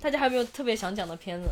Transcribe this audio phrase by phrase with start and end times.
[0.00, 1.48] 大家还有没有特别想讲的片子？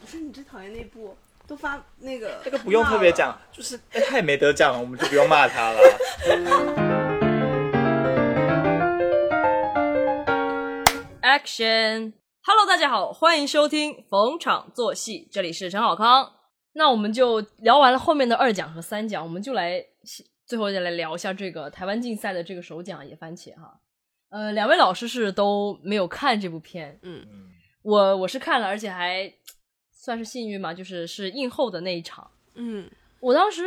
[0.00, 1.14] 不是你最讨厌那部，
[1.46, 5.78] 都发那个这个不用特别讲，就是哎他也没得奖，我们就不用骂他了。
[11.20, 16.32] Action！Hello，大家好，欢迎收听逢场作戏，这里是陈好康。
[16.72, 19.84] 那我们就聊完了后面的二奖和三奖，我们就来
[20.46, 23.81] 最后再来聊一下这个台湾竞赛的这个首奖野番茄哈。
[24.32, 27.24] 呃，两位老师是都没有看这部片，嗯。
[27.82, 29.30] 我我是看了，而且还
[29.92, 32.30] 算是幸运嘛，就是是映后的那一场。
[32.54, 32.90] 嗯。
[33.20, 33.64] 我当时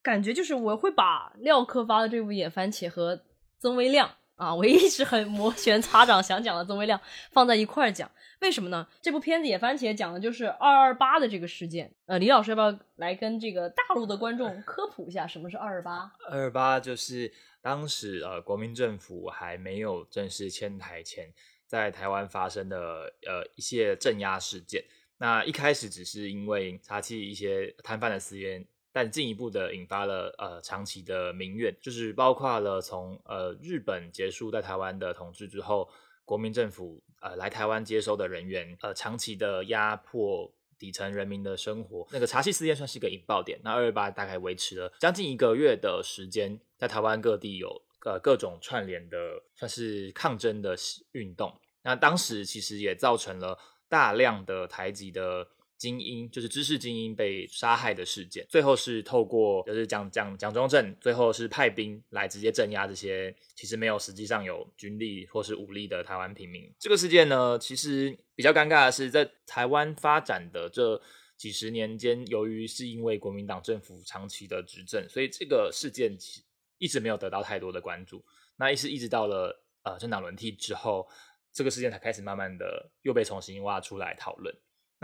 [0.00, 3.20] 感觉就是我会把廖克发的这部《野番茄》和
[3.58, 7.00] 曾威亮啊，我一直很 摩拳擦掌想讲的曾威亮
[7.32, 8.08] 放在一块儿讲，
[8.44, 8.86] 为什么呢？
[9.00, 11.90] 这部片子《野番茄》讲的就是二二八的这个事件。
[12.04, 16.12] 呃，李老师要不要来跟这个大陆的观众科普一下什么是二二八？
[16.28, 21.32] 二二八就是当时呃国民政府还没有正式迁台前，
[21.66, 24.84] 在台湾发生的呃一些镇压事件。
[25.16, 35.88] 那一开始只是因为查缉一些摊贩的私烟，但进一步的引发了呃长期的民怨，就是包括了从呃日本结束在台湾的统治之后，
[36.26, 42.06] 国民政府呃来台湾接收的人员，呃长期的压迫底层人民的生活。
[42.12, 43.58] 那个茶溪事件算是一个引爆点。
[43.64, 49.16] 那二月八大概维持了将近一个月的时间，在台湾各地有呃各种串联的
[49.54, 50.76] 算是抗争的
[51.12, 51.58] 运动。
[51.82, 53.58] 那当时其实也造成了
[53.88, 55.48] 大量的台籍的
[55.84, 58.46] 精英，就是知识精英被杀害的事件。
[58.48, 66.72] 最后是透过就是蒋蒋蒋中正，最后是派兵来直接镇压这些其实没有实际上有军力或是武力的台湾平民。
[66.78, 70.98] 这个事件呢，其实比较尴尬的是，在台湾发展的这
[71.36, 76.42] 几十年间，由于是因为国民党政府长期的执政，所以这个事件其
[76.78, 78.24] 一直没有得到太多的关注。
[78.56, 81.06] 那一是一直到了呃政党轮替之后，
[81.52, 84.54] 这个事件才开始慢慢的又被重新挖出来讨论。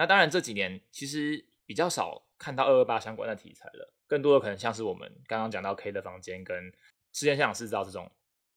[0.01, 6.73] 那当然这几年其实比较少看到二二八相关的题材了，更多的可能像是我们刚刚讲到 K 的房间跟
[7.13, 8.11] 事件现场制造这种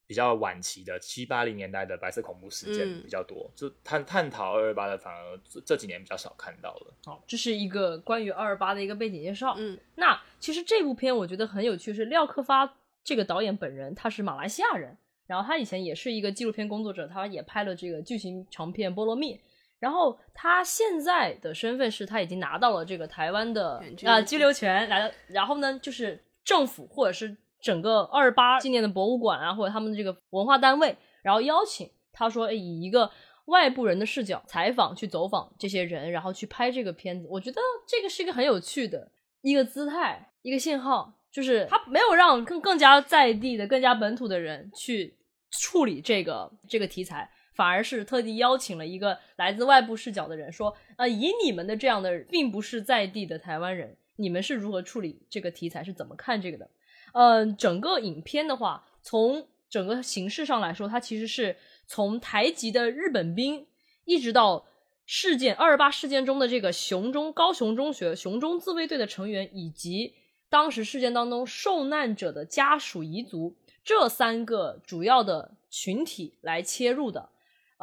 [0.08, 6.94] 比较晚期的七八零年代的白色恐怖事件嗯比较多，就探探讨二二八的反而这这几年比较少看到了。
[7.04, 9.54] 好，这是一个关于二二八的一个背景介绍。
[9.58, 12.74] 嗯那其实这部片我觉得很有趣，是廖克发
[13.04, 14.98] 这个导演本人他是马来西亚人，
[15.28, 19.36] 然后他以前也是一个纪录片工作者，他也拍了这个剧情长片《菠萝蜜》，
[19.84, 33.12] 然后他现在的身份是他已经拿到了这个台湾的啊居留权，来了，然后呢就是政府或者是整个二八纪念的博物馆啊，或者他们的这个文化单位，然后邀请他说，哎以一个
[33.48, 37.28] 外部人的视角采访去走访这些人，然后去拍这个片子。
[37.30, 39.12] 我觉得这个是一个很有趣的
[39.42, 45.18] 一个姿态，一个信号，就是他没有让更更加在地的、更加本土的人去
[45.52, 47.30] 处理这个这个题材。
[47.54, 56.70] 反而是特地邀请了一个来自外部视角的人，说，呃，以你们的这样的并不是在地的台湾人，你们是如何处理这个题材，是怎么看这个的？
[57.14, 61.56] 嗯，整个影片的话，从整个形式上来说，它其实是
[61.86, 63.68] 从台籍的日本兵，
[64.06, 64.66] 一直到
[65.06, 70.16] 事件二二八事件中的这个熊中高雄中学熊中自卫队的成员，以及
[70.50, 77.30] 当时事件当中受难者的家属遗族这三个主要的群体来切入的。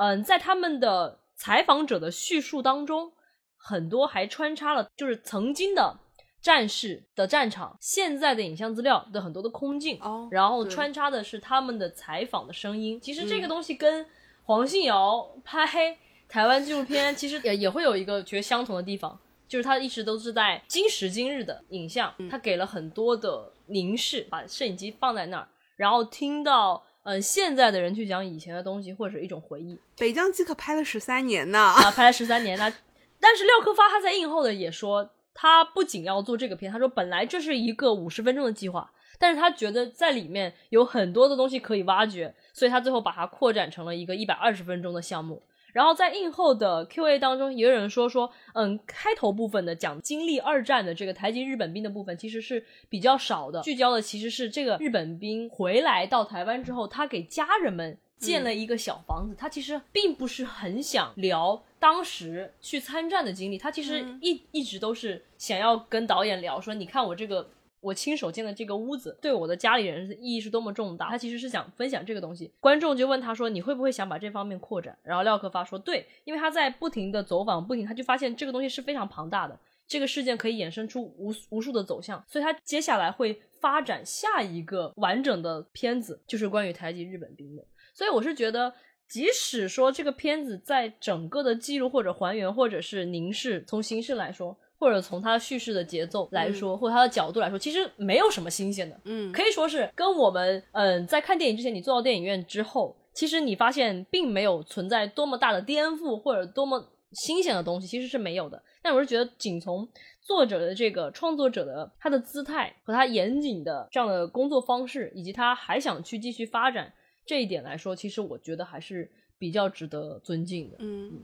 [0.03, 3.13] 嗯，在他们的采访者的叙述当中，
[3.59, 5.99] 很多还穿插了就是曾经的
[6.41, 12.99] 战士的战场、现在的影像资料的很多的空镜，哦然后穿插的是他们的采访的声音。
[12.99, 14.07] 其实这个嗯东西跟
[14.45, 26.83] 黄信尧拍 台湾纪录片其实也也会有一个觉得相同的地方，就是他一直都是在今时今日的影像，他给了很多的凝视，把摄影机放在那儿，然后听到。
[27.03, 31.59] 嗯，现在的人去讲以前的东西，或者是一种回忆北疆即可拍了十三年呢。
[31.59, 32.59] 啊，拍了十三年。
[32.59, 32.73] 呢
[33.19, 45.43] 但是廖克发他在映后的也说，他不仅要做这个片，他说本来这是一个五十分钟的计划，但是他觉得在里面有很多的东西可以挖掘，所以他最后把它扩展成了一个一百二十分钟的项目。
[45.73, 64.19] 然后在映后的 Q&A 当中，也有人说说，嗯，开头部分的讲经历二战的这个台籍日本兵的部分，其实是比较少的，聚焦的其实是这个日本兵回来到台湾之后，他给家人们建了一个小房子，他其实并不是很想聊当时去参战的经历，他其实嗯。
[64.21, 67.49] 一、一直都是想要跟导演聊说，你看我这个
[67.81, 71.09] 我亲手建的这个屋子，对我的家里人意义是多么重大。
[71.09, 72.53] 他其实是想分享这个东西。
[72.61, 87.65] 观众就问他说：“你会不会想把这方面扩展？”然后廖克发说：“对，因为他在不停的走访，不停，他就发现这个东西是非常庞大的，这个事件可以衍生出无无数的走向，所以他接下来会发展下一个完整的片子，就是关于台籍日本兵的。
[87.95, 88.73] 所以我是觉得。
[89.11, 98.99] 即使说这个片子在整个的记录或者还原或者是凝视，从形式来说，或者从它叙事的节奏来说，或者它的角度来说，其实没有什么新鲜的。
[99.05, 106.83] 嗯，可以说是跟我们嗯在看电影之前，你坐到电影院之后，其实你发现并没有存在多么大的颠覆或者多么
[107.13, 108.63] 新鲜的东西，其实是没有的。
[108.83, 109.87] 但我是觉得，仅从
[110.23, 116.91] 作者的这个创作者的他的姿态和他严谨的这样的工作方式，以及他还想去继续发展
[117.27, 120.77] 这一点来说，其实我觉得还是比较值得尊敬的。
[120.79, 121.21] 嗯，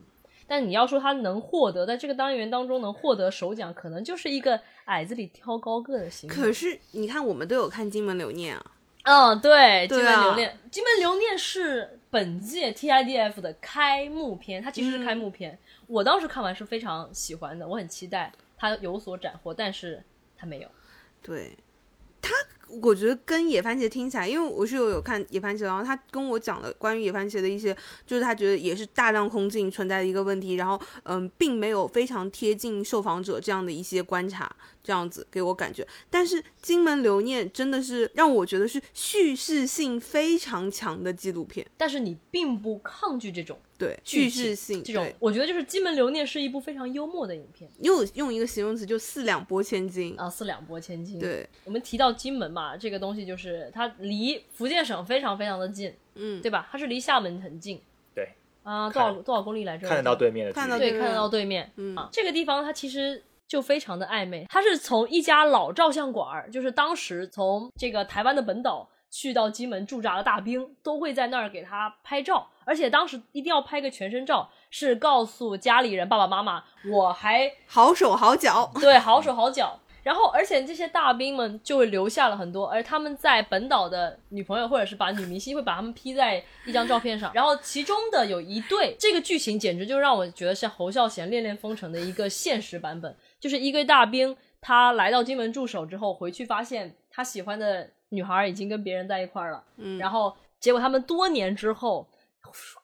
[0.46, 6.34] 但你要说他能获得在这个单元当中能获得首奖，可能就是一个矮子里挑高个的行为。
[6.34, 8.72] 可是你看，我们都有看《金门留念》啊，
[9.02, 15.58] 嗯，对，金对啊门留念，金门留念是本届 TIDF 的开幕片，它其实是开幕片。
[15.86, 20.02] 我当时看完是非常喜欢的，我很期待它有所斩获，但是
[20.36, 20.68] 它没有。
[21.22, 21.56] 对
[22.26, 22.34] 他，
[22.82, 34.50] 我觉得跟野番茄听起来，因为我是有有看野番茄，然后他跟我讲了关于野番茄的一些，就是他觉得也是大量空镜存在的一个问题，然后嗯，并没有非常贴近受访者这样的一些观察，
[34.82, 35.86] 这样子给我感觉。
[36.10, 56.68] 但是《金门留念》真的是让我觉得是叙事性非常强的纪录片，但是你并不抗拒这种对叙剧情事性这种，我觉得就是《金门留念》是一部非常幽默的影片又用一个形容词就四两拨千斤，啊，四两拨千斤。，对，我们提到金门嘛，这个东西就是它离福建省非常非常的近，嗯，对吧？
[56.70, 57.80] 它是离厦门很近
[58.14, 58.28] 对，
[58.62, 59.86] 啊，多少多少公里来着？
[59.86, 61.70] 看得到对面的看到对看得到对面。
[61.76, 79.80] 嗯啊，这个地方它其实就非常的暧昧，它是从一家老照相馆儿，就是当时从这个台湾的本岛去到金门驻扎的大兵，都会在那儿给他拍照，而且当时一定要拍个全身照，是告诉家里人爸爸妈妈，我还好手好脚，对，好手好脚。
[80.02, 87.32] 然后，而且这些大兵们就会留下了很多，而他们在本岛的女朋友或者是把女明星会把他们 P 在一张照片上。
[87.34, 102.06] 然后其中的有一对，这个剧情简直就让我觉得像侯孝贤《恋恋风尘》的一个现实版本，就是一个大兵他来到金门驻守之后，回去发现他喜欢的女孩已经跟别人在一块儿了，嗯，然后结果他们多年之后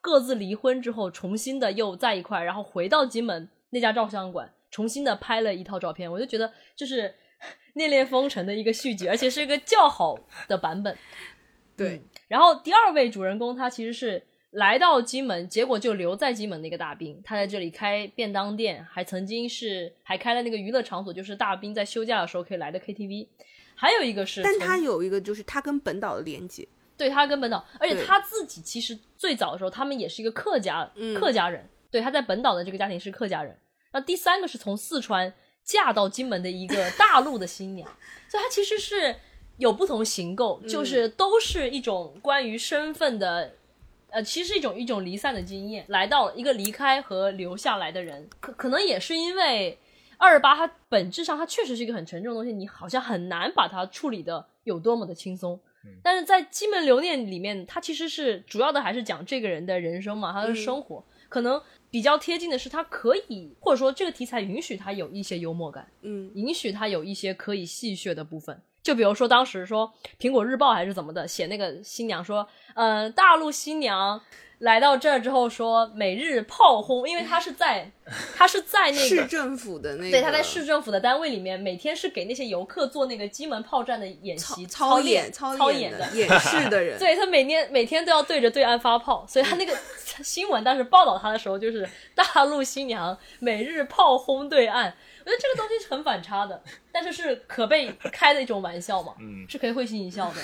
[0.01, 6.11] 各自离婚之后，重新的又在一块儿，然后回到金门那家照相馆，重新的拍了一套照片。
[6.11, 7.03] 我就觉得就是
[7.75, 10.97] 《恋恋风尘》的一个续集，而且是一个较好的版本。
[11.77, 23.27] 对嗯然后第二位主人公他其实是来到金门，结果就留在金门的一个大兵，他在这里开便当店，还曾经是还开了那个娱乐场所，就是大兵在休假的时候可以来的 KTV。
[23.83, 26.65] 还有一个是，但他有一个就是他跟本岛的连接，
[26.95, 31.13] 对他跟本岛，而且他自己其实最早的时候，他们也是一个客家、嗯。
[31.19, 33.59] 客家人，对，他在本岛的这个家庭是客家人。
[33.91, 35.33] 那第三个是从四川
[35.65, 37.85] 嫁到金门的一个大陆的新娘，
[38.31, 39.13] 所以他其实是
[39.57, 40.69] 有不同行构，嗯。
[40.69, 43.55] 就是都是一种关于身份的。
[44.09, 49.75] 呃，其实是一种一种离散的经验，来到一个离开和留下来的人，可可能也是因为
[50.23, 55.59] 二十八它本质上它确实是一个很沉重的东西，你好像很难把它处理的有多么的轻松。
[56.01, 61.61] 但是在《金门留念》里面，它其实是主要的还是讲这个人的人生嘛，他的生活，可能
[61.91, 68.57] 比较贴近的是他可以，或者说这个题材允许他有一些幽默感，嗯，允许他有一些可以戏谑的部分。
[68.81, 69.91] 就比如说当时说
[70.21, 74.21] 《苹果日报》还是怎么的，写那个新娘说，呃，大陆新娘
[74.63, 77.91] 来到这儿之后说每日炮轰，因为他是在
[78.33, 86.09] 他是在那个市政府的那个，对，他在市政府的单位里面，每天是给那些游客做那个金门炮战的演习操演、操操演的。
[86.13, 89.77] 演示的人， 对他每天每天都要对着对岸发炮，所以他那个
[90.23, 94.85] 新闻当时报道他的时候，就是大陆新娘每日炮轰对岸。
[95.25, 96.61] 我觉得这个东西是很反差的，
[96.91, 100.41] 但是是可被开的一种玩笑嘛，嗯，是可以会心一笑的。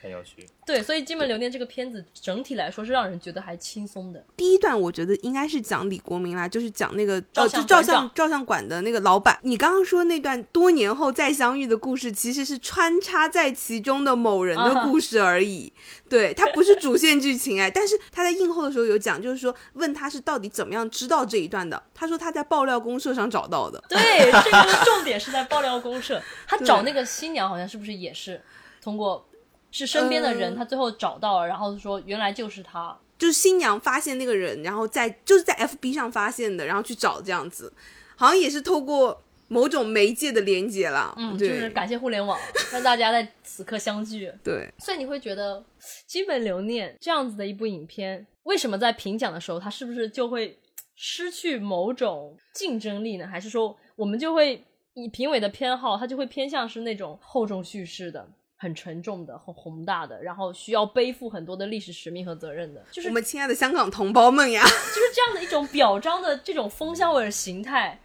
[0.00, 0.46] 很有趣。
[0.64, 4.24] 对，所以《金门留念》这个片子整体来说是让人觉得还轻松的。
[4.36, 9.38] 第一段我觉得应该是讲李国明啦，就是讲那个照呃，照相馆长相照相馆的那个老板。
[9.42, 15.72] 你刚刚说那段多年后再相遇的故事，其实是穿插在其中的某人的故事而已。
[16.08, 23.82] 对，它不是主线剧情哎，但是他在映后的时候有讲，就是说问他是到底怎么样知道这一段的，他说他在爆料公社上找到的。
[23.88, 28.40] 对，这个重点是在爆料公社，他找那个新娘好像是不是也是
[28.82, 29.26] 通过
[29.70, 32.96] 是身边的人，嗯他最后找到了，然后说原来就是他。
[33.18, 37.70] 就是新娘发现那个人，然后在就是在 FB 上发现的，然后去找这样子，
[38.16, 41.12] 好像也是透过某种媒介的连接啦。
[41.18, 42.40] 嗯，就，是感谢互联网，
[42.72, 44.32] 让大家在此刻相聚。
[44.42, 45.58] 对，所以你会觉得
[46.06, 50.58] 《基本留念》这样子的一部影片，为什么在评奖的时候，它是不是就会
[50.96, 53.26] 失去某种竞争力呢？
[53.26, 58.26] 还是说我们就会以评委的偏好，它就会偏向是那种厚重叙事的，
[58.62, 67.98] 很沉重的、很宏大的，然后需要背负很多的历史使命和责任的，就是我们亲爱的香港同胞们呀，就是这样的一种表彰的这种风向味的形态。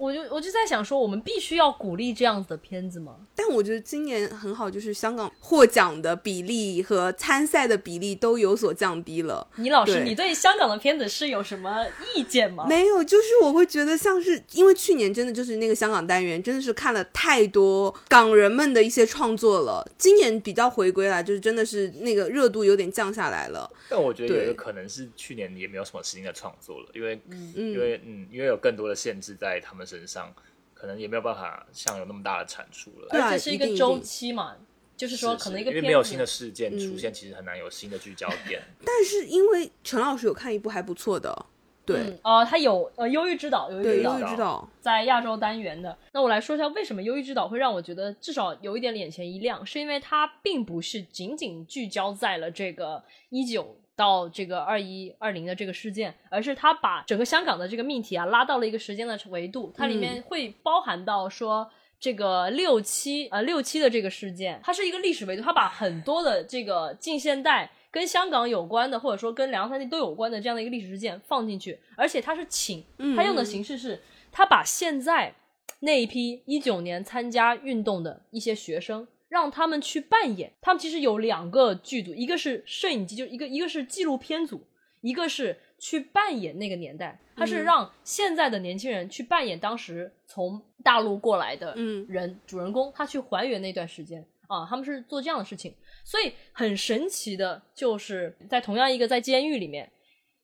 [0.00, 3.16] 我就我就在想说，我们必须要鼓励这样子的片子吗？
[3.36, 9.46] 但我觉得今年很好，就是香港获奖的比例和参赛的比例都有所降低了。
[9.56, 12.64] 倪老师，对你对香港的片子是有什么意见吗？
[12.66, 19.86] 没有，就是我会觉得像是因为去年真的就是那个香港单元，真的是看了太多港人们的一些创作了。
[19.98, 23.70] 今年比较回归来，就是真的是那个热度有点降下来了。
[23.90, 30.32] 但我觉得有一个可能是去年也没有什么新的创作了，因为、嗯因为嗯，因为有更多的限制在他们身上，
[30.74, 33.08] 可能也没有办法像有那么大的产出了。
[33.10, 34.56] 对啊而且是一个周定期嘛，
[34.96, 38.62] 就是说可能一个因为没有新的事件嗯出现，其实很难有新的聚焦点。
[38.84, 41.46] 但是因为陈老师有看一部还不错的，
[41.84, 45.96] 对、嗯呃，他有呃忧郁之岛，忧郁对，之岛忧郁之岛，在亚洲单元的。
[46.12, 61.70] 那我来说一下为什么《忧郁之岛》会让我觉得至少有一点眼前一亮，是因为它并不是仅仅聚焦在了这个一九到这个二一二零的这个事件，而是他把整个香港的这个命题啊拉到了一个时间的维度，它里面会包含到说。
[62.02, 72.82] 这个六七呃六七的这个事件，它是一个历史维度，它把很多的这个近现代跟香港有关的，或者说跟两岸三地都有关的这样的一个历史事件放进去，而且它是请
[73.14, 74.00] 他用的形式是，
[74.32, 75.34] 他把现在
[75.80, 80.52] 那一批一九年参加运动的一些学生，让他们去扮演。
[80.60, 84.62] 他们其实有两个剧组，一个是摄影机，就一个一个是纪录片组，
[85.00, 87.18] 一个是去扮演那个年代。
[87.34, 95.74] 他是让现在的年轻人去扮演当时从大陆过来的嗯人，主人公，他去还原那段时间啊，他们是做这样的事情。
[96.04, 99.90] 所以很神奇的就是在同样一个在监狱里面。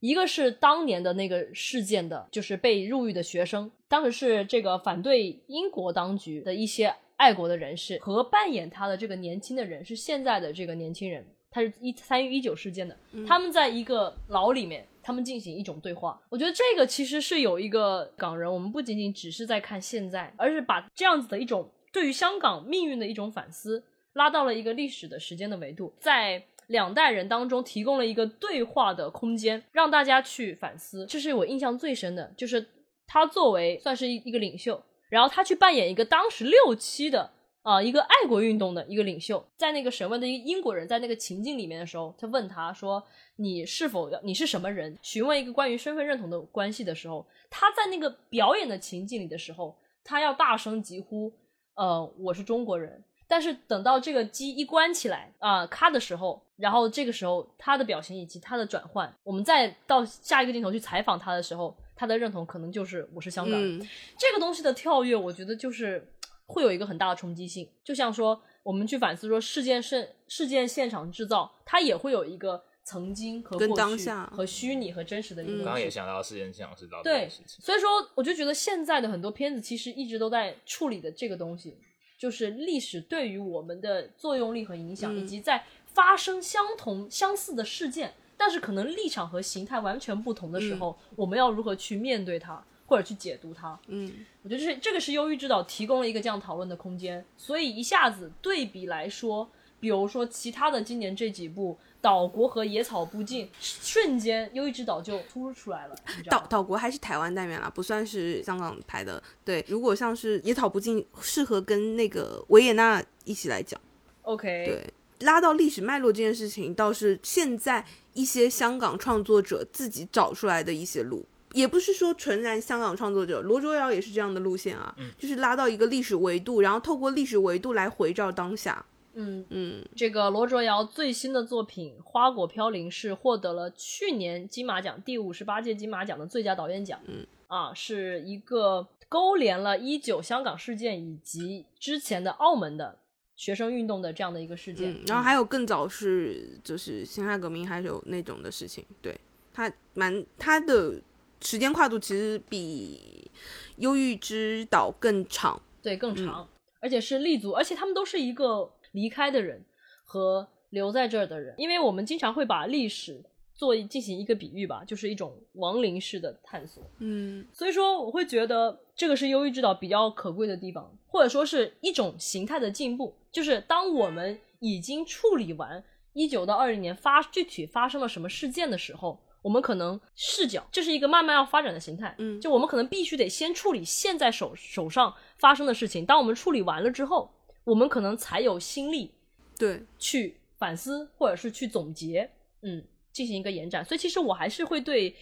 [0.00, 12.96] 一个是当年的那个事件的，就是被入狱的学生，当时是这个反对英国当局的一些爱国的人士，和扮演他的这个年轻的人是现在的这个年轻人，他是一参与一九事件的，
[13.26, 16.20] 他们在一个牢里面，他们进行一种对话。
[16.28, 26.44] 我觉得这个其实是有一个港人，我们不仅仅只是在看现在，而是把这样子的一种对于香港命运的一种反思，拉到了一个历史的时间的维度，在。
[26.68, 31.06] 两代人当中提供了一个对话的空间，让大家去反思。
[31.06, 32.66] 这是我印象最深的，就是
[33.06, 37.30] 他作为算是一一个领袖，然后他去扮演一个当时六七的
[37.62, 43.02] 啊、一个爱国运动的一个领袖，在那个审问的一个英国人在那个情境里面的时候，他问他说
[43.34, 51.32] ：“你是否要你是什么人？”询问一个关于身份认同的关系的时候，他在那个表演的情境里的时候，他要大声疾呼
[51.74, 63.80] ：“呃，我是中国人。”但是等到这个机一关起来啊、咔的时候，然后这个时候他的表情以及他的转换，我们再到下一个镜头去采访他的时候，他的认同可能就是我是香港人。
[63.80, 63.88] 嗯
[64.18, 66.06] 这个东西的跳跃，我觉得就是
[66.46, 67.68] 会有一个很大的冲击性。
[67.82, 75.64] 就像说我们去反思说事件是事件现场制造，它也会有一个曾经和过去当下和虚拟和真实的一个嗯东西。
[75.64, 81.76] 刚刚也想到事件现场制造对所以说我就觉得现在的很多片子其实一直都在处理的这个东西，
[82.18, 93.78] 就是历史对于我们的作用力和影响，嗯以及在发生相同相似的事件，但是可能立场和形态完全不同的时候，我们要如何去面对它，或者去解读它？
[93.88, 94.12] 嗯
[94.42, 99.50] 我觉得这是这个是忧郁之岛提供了一个这样讨论的空间，所以一下子对比来说，
[99.80, 105.96] 比如说其他的今年这几部《岛国》和《野草不尽》，瞬间忧郁之岛就突出来了？
[106.30, 109.20] 岛岛国还是台湾单元啦，不算是香港拍的。
[109.44, 113.80] 对，如果像是野草不尽，适合跟那个维也纳一起来讲。
[114.22, 121.24] OK，对，拉到历史脉络这件事情，倒是现在一些香港创作者自己找出来的一些路。
[121.52, 128.84] 也不是说纯然香港创作者，罗卓瑶也是这样的路线啊，就是拉到一个历史维度，然后透过历史维度来回照当下。
[129.14, 137.00] 嗯，嗯，这个罗卓瑶最新的作品《花果飘零》是获得了去年金马奖第五十八届金马奖的最佳导演奖。
[137.06, 142.98] 嗯，啊，是一个勾连了一九香港事件以及之前的澳门的
[143.36, 144.92] 学生运动的这样的一个事件。
[144.92, 149.16] 嗯，然后还有更早是就是辛亥革命，还有那种的事情，对
[149.52, 151.00] 它蛮它的
[151.40, 153.30] 时间跨度其实比
[153.76, 155.60] 《忧郁之岛》更长。
[155.82, 156.48] 对更嗯长，
[156.80, 159.64] 而且是立足，而且他们都是一个离开的人
[160.04, 163.22] 和留在这儿的人，因为我们经常会把历史
[163.56, 166.82] 做进行一个比喻吧，就是一种亡灵式的探索。
[166.98, 173.14] 嗯所以说，我会觉得这个是忧郁之岛比较可贵的地方，或者说是一种形态的进步。
[173.32, 175.82] 就是当我们已经处理完
[176.12, 182.14] 一九到二零年发具体发生了什么事件的时候，我们可能视角这是一个慢慢要发展的形态。
[182.18, 186.04] 嗯就我们可能必须得先处理现在手手上发生的事情。
[186.04, 187.30] 当我们处理完了之后，
[187.64, 189.12] 我们可能才有心力
[189.58, 192.30] 对，去反思或者是去总结，
[192.62, 192.82] 嗯，
[193.16, 193.82] 进行一个延展。
[193.82, 195.14] 所以其实我还是会对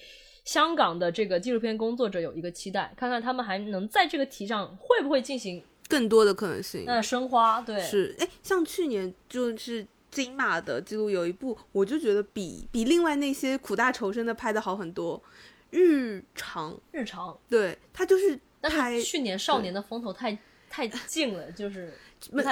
[0.44, 6.84] 香港的这个纪录片工作者有一个期待，看看他们还能在这个题上会不会进行更多的可能性。
[6.86, 7.60] 呃深花。
[7.60, 15.22] 对，是，哎，像去年就是金马的记录有一部，我就觉得比比另外那些苦大仇深的拍的好很多。
[15.70, 20.36] 日常，日常，对他就是但拍是去年少年的风头太
[20.70, 21.92] 太近了，就是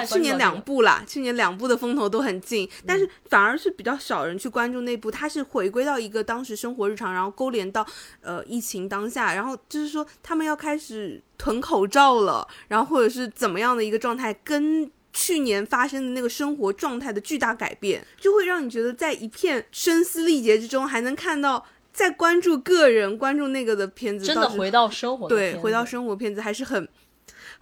[0.07, 5.09] 去年两部啦，去年两部的风头都很近，但嗯是反而是比较少人去关注那部。
[5.09, 7.85] 它是回归到一个当时生活日常，然后勾连到
[8.21, 14.91] 呃疫情当下，然后就是说他们要开始囤口罩了，然后或者是怎么样的一个状态，跟。
[15.15, 21.63] 去年发生的那个生活状态的巨大改变，就会让你觉得在一片声嘶力竭之中，还能看到
[21.93, 26.89] 在关注个人、关注那个的片子，真的回到生活的对回到生活片子，还是很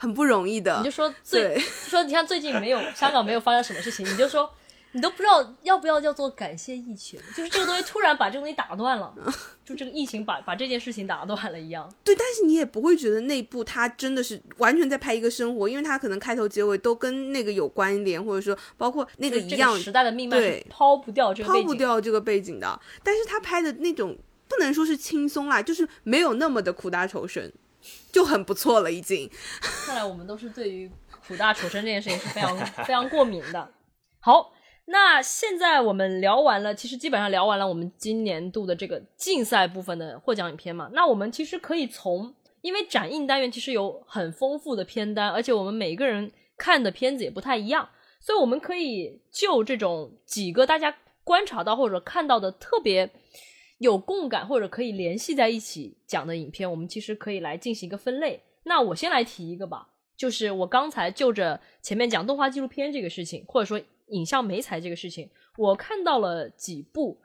[0.01, 0.79] 很不容易的。
[0.79, 4.51] 你就说最说你看最近没有香港没有发生什么事情，你就说
[4.93, 9.13] 你都不知道要不要叫做感谢疫情，就是这个东西突然把这个东西打断了，
[9.63, 11.87] 就这个疫情把把这件事情打断了一样。
[12.03, 21.61] 对，但是你也不会觉得那部它真的是完全在拍一个生活，因为它可能开头结尾都跟那个有关联，或者说包括那个一样时代的命脉抛不掉这个抛。
[21.61, 22.81] 不掉这个背景的。
[23.03, 24.17] 但是他拍的那种
[24.49, 27.53] 不能说是轻松啦，就是没有那么的苦大仇深，
[28.11, 29.29] 就很不错了已经。
[29.85, 30.91] 看来我们都是对于
[31.27, 33.71] 苦大仇深这件事情是非常 非常过敏的。
[34.19, 34.51] 好，
[34.85, 40.89] 那现在我们聊完了，其实基本上聊完了我们今年度的这个竞赛部分的获奖影片嘛。
[40.93, 47.89] 那我们其实可以从，因为展映单元其实有很丰富的片单，而且我们每个人看的片子也不太一样，
[48.19, 53.09] 所以我们可以就这种几个大家观察到或者看到的特别
[53.81, 58.39] 有共感或者可以联系在一起讲的影片，我们其实可以来进行一个分类。
[58.63, 67.17] 那我先来提一个吧，就是我刚才就着前面讲动画纪录片这个事情，或者说影像媒材这个事情，我看到了几部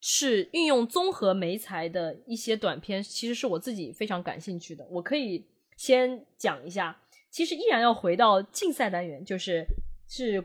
[0.00, 4.84] 是运用综合媒材的一些短片，其实是我自己非常感兴趣的。
[4.90, 5.44] 我可以
[5.76, 9.64] 先讲一下，其实依然要回到竞赛单元，就是
[10.08, 10.44] 是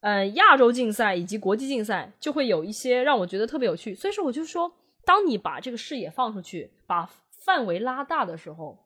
[0.00, 3.94] 呃亚洲竞赛以及国际竞赛，就会有一些让我觉得特别有趣。
[3.94, 4.70] 所以说，我就说，
[5.04, 8.78] 当你把这个视野放出去，把范围拉大的时候，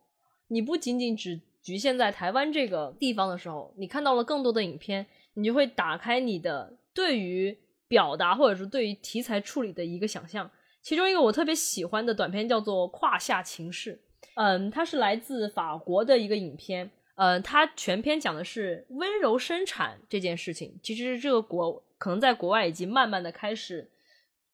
[0.49, 10.51] 你不仅仅只局限在台湾这个地方的时候，你看到了更多的影片，你就会打开你的对于表达或者是对于题材处理的一个想象。
[10.83, 13.99] 其中一个我特别喜欢的短片叫做《胯下情事》，
[14.37, 20.79] 嗯，它是来自法国的一个影片，呃，它全篇讲的是温柔生产这件事情。
[20.83, 23.91] 其实这个国可能在国外已经慢慢的开始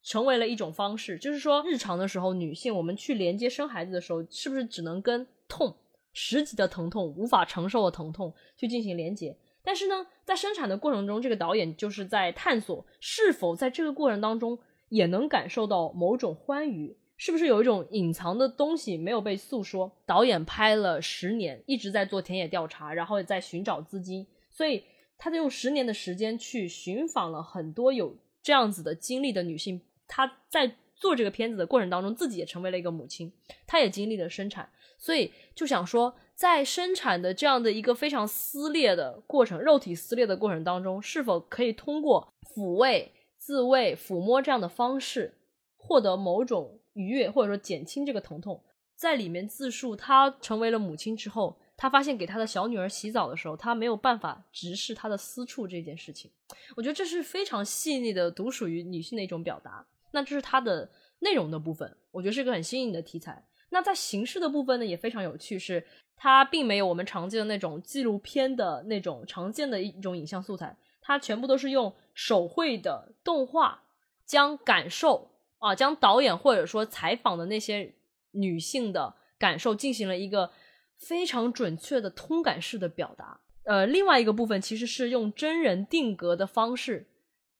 [0.03, 5.75] 成为了一种方式，就是说日常的时候，女性我们去连接生孩子的时候，是不是只能跟痛、
[6.11, 9.37] 十级的疼痛、无法承受的疼痛去进行连接？
[9.63, 14.57] 但是呢，在生产的过程中，这个导演就是在探索是否在这个过程当中
[14.89, 19.91] 也能感受到某种欢愉，是不是有一种隐藏的东西没有被诉说？
[20.07, 24.83] 导演拍了十年，一直在做田野调查，然后也在寻找资金，所以
[25.15, 29.79] 他就用十年的时间去寻访了很多有这样子的经历的女性。
[30.13, 33.31] 她在做这个片子的过程当中，自己也成为了一个母亲，
[33.65, 45.37] 她也经历了生产，所以就想说，在生产的这样的一个非常撕裂的过程，肉体撕裂的过程当中，是否可以通过抚慰、自慰、抚摸这样的方式，
[45.77, 48.61] 获得某种愉悦，或者说减轻这个疼痛？
[48.97, 56.29] 在里面自述，她成为了母亲之后，她发现给她的小女儿洗澡的时候，她没有办法直视她的私处这件事情。
[56.75, 59.87] 我觉得这是非常细腻的，独属于女性的一种表达。
[60.11, 63.45] 那这是它的内容的部分，我觉得是一个很新颖的题材。
[63.69, 73.83] 那在形式的部分呢，也非常有趣，是它并没有我们常见的那种纪录片的那种常见的一种影像素材，它全部都是用手绘的动画，
[74.25, 77.93] 将感受啊，将导演或者说采访的那些
[78.31, 80.51] 女性的感受进行了一个
[80.97, 83.39] 非常准确的通感式的表达。
[83.63, 87.07] 呃，另外一个部分其实是用真人定格的方式，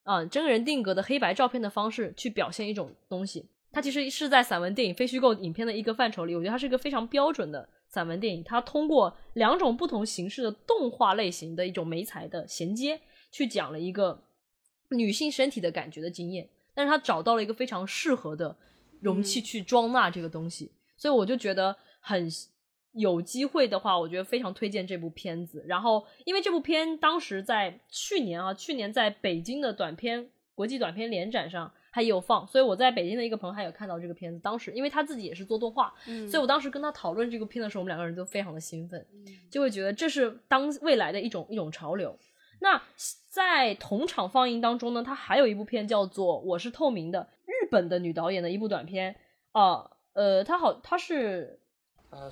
[0.04, 3.46] 啊、真人定格的黑白照片的方式去表现一种东西。
[3.72, 8.44] 它其实是在散文电影、非虚构影片的一个范畴里，我觉得它是一个非常标准的散文电影。
[8.44, 13.00] 它通过两种不同形式的动画类型的一种媒材的衔接，
[13.32, 14.24] 去讲了一个
[14.90, 16.50] 女性身体的感觉的经验。
[16.74, 18.58] 但是它找到了一个非常适合的
[19.00, 22.30] 容器去装纳这个东西，所以我就觉得很
[22.94, 25.64] 有机会的话，我觉得非常推荐这部片子。
[25.68, 34.40] 然后，因为这部片当时在去年啊，去年在北京的短片国际短片联展上还有放，所以我在北京的一个朋友还有看到这个片子。
[34.40, 39.06] 当时因为他自己也是做动画，嗯所以我当时跟他讨论这个片的时候，我们两个人都非常的兴奋，
[39.50, 42.18] 就会觉得这是当未来的一种一种潮流。
[42.60, 42.80] 那
[43.30, 49.16] 在同场放映当中呢，它还有一部片叫做《我是透明的》，日本的女导演的一部短片
[49.52, 51.60] 啊，呃，它好，它是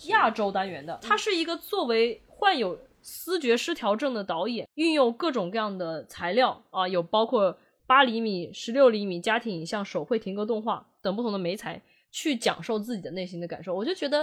[0.08, 13.74] 亚洲单元的，他是一个作为患有思觉失调症的导演，运用各种各样的材料啊，有包括八厘米、十六厘米家庭影像、手绘停格动画等不同的媒材，去讲授自己的内心的感受。
[13.74, 14.20] 我就觉得，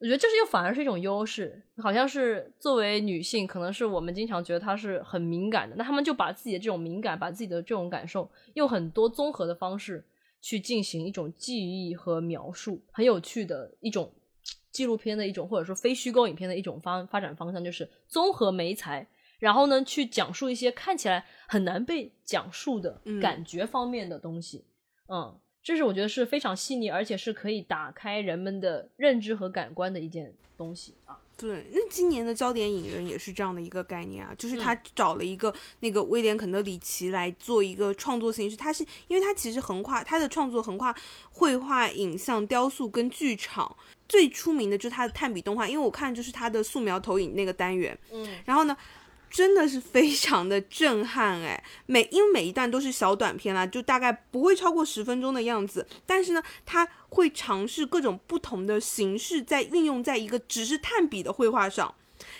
[0.00, 10.04] 我觉得这是又反而是一种优势，好像是作为女性，可能是我们经常觉得她是很敏感的，那他们就把自己的这种敏感，把自己的这种感受，用很多综合的方式
[10.40, 14.12] 去进行一种记忆和描述，很有趣的一种。
[14.70, 19.06] 纪录片的一种，或者说非虚构影片的一种发发展方向，就是综合媒材，
[19.38, 24.64] 然后呢，去讲述一些看起来很难被讲述的感觉方面的东西。
[25.08, 31.18] 嗯，这是我觉得是非常细腻，而且是可以打开人们的认知和感官的一件东西啊。
[31.36, 40.94] 对，那今年的焦点影人也是这样的一个概念啊，就是他找了一个那个威廉肯德里奇来做一个创作形式，他是因为他其实横跨他的创作横跨
[41.30, 43.76] 绘画、影像、雕塑跟剧场，
[44.08, 48.76] 最出名的就是他的炭笔动画，因为我看就是他的素描投影那个单元，嗯，然后呢。
[49.36, 55.86] 真的是非常的震撼哎，每因为每一段都是小短片啦，就大概不会超过十分钟的样子。
[56.06, 61.94] 但是呢，他会尝试各种不同的形式，在运用在一个只是炭笔的绘画上，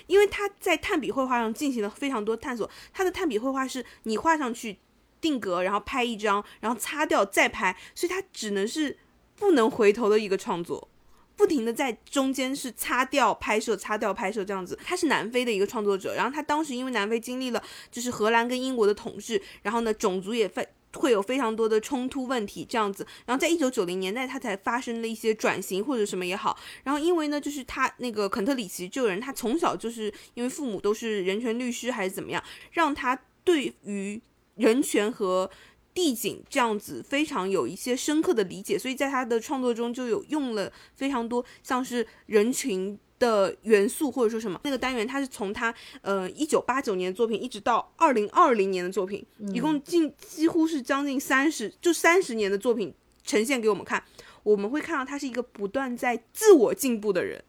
[0.06, 2.70] 因为他在炭笔绘画上进行了非常多探索。
[2.94, 4.78] 他的炭笔绘画是你画上去
[5.20, 8.96] 定格，然后拍一张，然后擦掉再拍，所以它只能是
[9.34, 10.88] 不能回头的一个创作。
[11.36, 14.78] 不停的在中间是擦掉拍摄，擦掉拍摄这样子。
[14.84, 23.06] 他是南非的一个创作者，然后他当时因为南非经历了就是荷兰跟英国的统治，然后呢种族也非会有非常多的冲突问题这样子。
[23.26, 26.58] 然后在一九九零年代，他才发生了一些转型或者什么也好。
[26.84, 34.20] 然后因为呢，就是他那个肯特里奇这个人，他从小就是因为父母都是人权律师还是怎么样，让他对于
[34.54, 35.50] 人权和。
[35.96, 54.04] 地景这样子非常有一些深刻的理解，所以在他的创作中就有用了非常多像是人群的元素或者说什么那个单元，他是从他呃一九八九年的作品一直到二零二零年的作品，一共近几乎是将近三十就三十年的作品呈现给我们看，
[54.42, 57.42] 我们会看到他是一个不断在自我进步的人。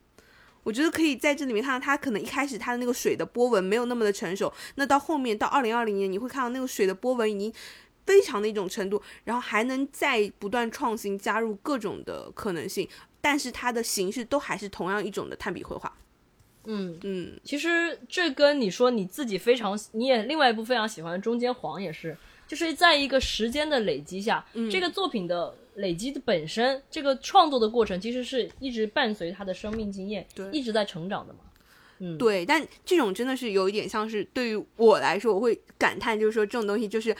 [0.64, 7.54] 我觉得可以在这里面看到他可能一开始他的那个水的波纹没有那么的成熟，那到后面到二零二零年你会看到那个水的波纹已经。
[8.08, 12.88] 非常的一种程度，然后还能再不断创新，加入各种的可能性，
[13.20, 15.94] 但是它的形式都还是同样一种的炭笔绘画。
[16.70, 22.18] 嗯嗯，其实这跟你说你自己非常，你也另外一部非常喜欢《中间黄》也是，
[22.48, 31.40] 就是在一个时间的累积下，这个作品的累积的本身，这个创作的过程其实是一直伴随他的生命经验，对，一直在成长的嘛。
[32.00, 37.16] 嗯，对，但这种真的是有一点像是对于我来说，我会感叹，就是说这种东西就是。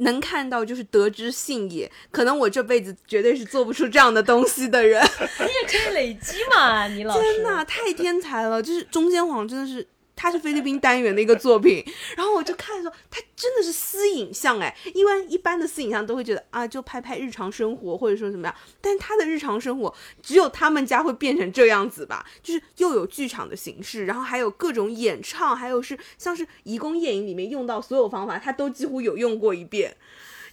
[0.00, 5.02] 能看到就是得之信也，可能我这辈子绝对是做不出这样的东西的人。
[5.40, 7.20] 你也可以累积嘛，你老师。
[7.34, 8.62] 天呐，太天才了！
[8.62, 9.86] 就是中间黄真的是。
[10.20, 11.82] 它是菲律宾单元的一个作品，
[12.14, 29.96] 然后我就看的时候，它真的是私影像哎，因为一般的私影像都会觉得啊，就拍拍日常生活或者说怎么样，但他的日常生活只有他们家会变成这样子吧，就是又有剧场的形式，然后还有各种演唱，还有是像是《移宫夜影》里面用到所有方法，他都几乎有用过一遍。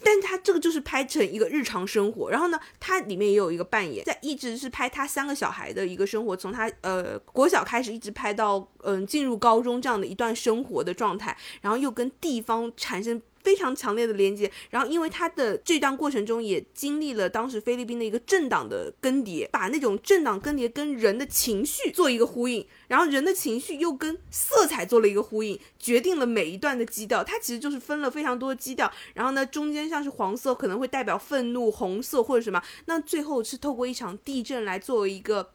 [0.03, 13.21] 但他这个就是拍成一个日常生活，然后呢，他里面也有一个扮演，在一直是拍他三个小孩的一个生活，从他呃国小开始一直拍到嗯进入高中这样的一段生活的状态，然后又跟地方产生。
[13.47, 27.23] 非常强烈的连接，然后因为他的这段过程中也经历了当时菲律宾的一个政党的更迭，把那种政党更迭跟人的情绪做一个呼应，然后人的情绪又跟色彩做了一个呼应，决定了每一段的基调。
[27.23, 35.51] 它其实就是分了非常多的基调，然后呢中间像是黄色可能会代表愤怒，红色或者什么，那最后是透过一场地震来作为一个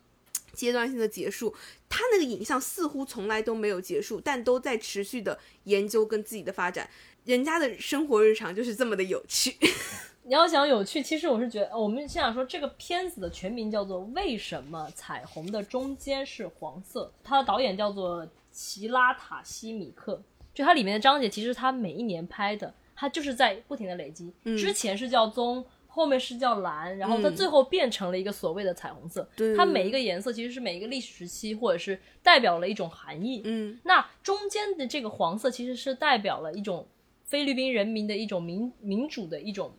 [0.55, 1.55] 阶段性的结束。
[1.91, 6.89] 他那个影像似乎从来都没有结束，但都在持续的研究跟自己的发展。
[7.25, 9.57] 人家的生活日常就是这么的有趣。
[10.25, 20.23] 你要想有趣，其实我是觉得，我们现在说这个片子的全名叫做《为什么彩虹的中间是黄色》，它的导演叫做齐拉塔西米克。
[20.55, 24.33] 就它里面的章节，其实它每一年拍的，它就是在不停的累积。
[24.57, 29.29] 之前是叫棕，后面是叫蓝，然后它最后变成了一个所谓的彩虹色。
[29.57, 33.43] 它每一个颜色其实是每一个历史时期，或者是代表了一种含义。
[33.45, 36.87] 嗯，那中间的这个黄色其实是代表了一种。
[37.33, 39.75] 菲律宾人民的一种民民主的一种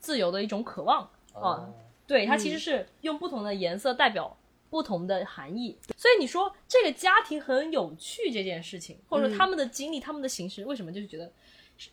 [0.00, 1.72] 自由的一种渴望啊，
[2.08, 4.36] 对它其实是用不同的颜色代表
[4.68, 5.78] 不同的含义。
[5.96, 11.32] 所以你说这个家庭很有趣这件事情，或者说他们的经历、他们的形式，为什么就是觉得？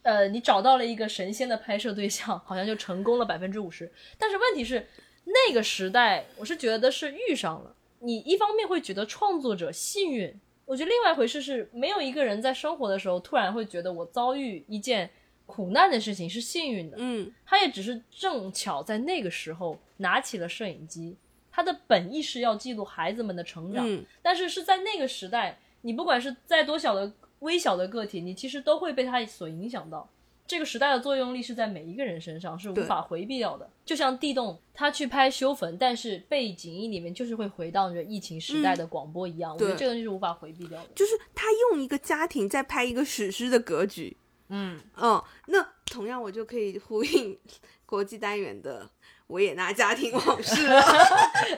[0.02, 3.94] 呃，你找到了一个神仙的拍摄对象，好像就成功了百分之五十。
[4.18, 4.88] 但是问题是，
[5.26, 7.76] 那个时代，我是觉得是遇上了。
[8.00, 15.10] 你一方面会觉得创作者幸运，我觉得另外一回事是，没有一个人在生活的时候突然会觉得我遭遇一件
[15.46, 16.98] 苦难的事情是幸运的。
[17.00, 21.16] 嗯，他也只是正巧在那个时候拿起了摄影机，
[21.52, 30.10] 他的本意是要记录孩子们的成长，嗯但是是在那个时代，你不管是再多小的微小的个体，你其实都会被他所影响到。
[30.48, 33.70] 这个时代的作用力是在每一个人身上，是无法回避掉的。
[33.84, 40.90] 就像地洞，他去拍修坟，但是背景音里面就是会回荡着疫情时代的广播一样，我觉得这个就是无法回避掉的。
[40.96, 44.16] 就是他用一个家庭在拍一个史诗的格局。
[44.50, 47.36] 嗯，嗯，那同样我就可以呼应
[47.86, 48.88] 国际单元的
[49.28, 50.80] 维也纳家庭往事了。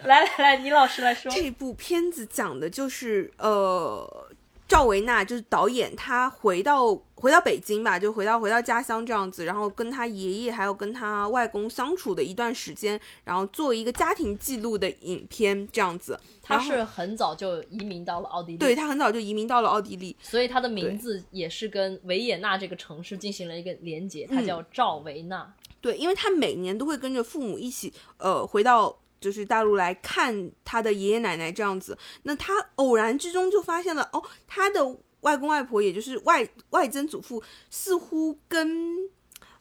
[0.06, 1.30] 来 来来，倪老师来说。
[1.30, 4.27] 这部片子讲的就是呃，
[4.68, 16.20] 赵维娜就是导演，他回到回到北京吧，就回到回到家乡这样子，然后跟他爷爷还有跟他外公相处的一段时间，然后做一个家庭记录的影片这样子。
[16.44, 25.54] 他是很早就移民到了奥地利，对他很早就移民到了奥地利，所以他的名字也是跟维也纳这个城市进行了一个连接，他叫赵维纳。
[25.80, 31.98] 对，因为他每年都会跟着父母一起，呃，回到就是大陆来看他的爷爷奶奶这样子。
[32.24, 39.10] 那他偶然之中就发现了，哦，他的外公外婆，也就是外外曾祖父，似乎跟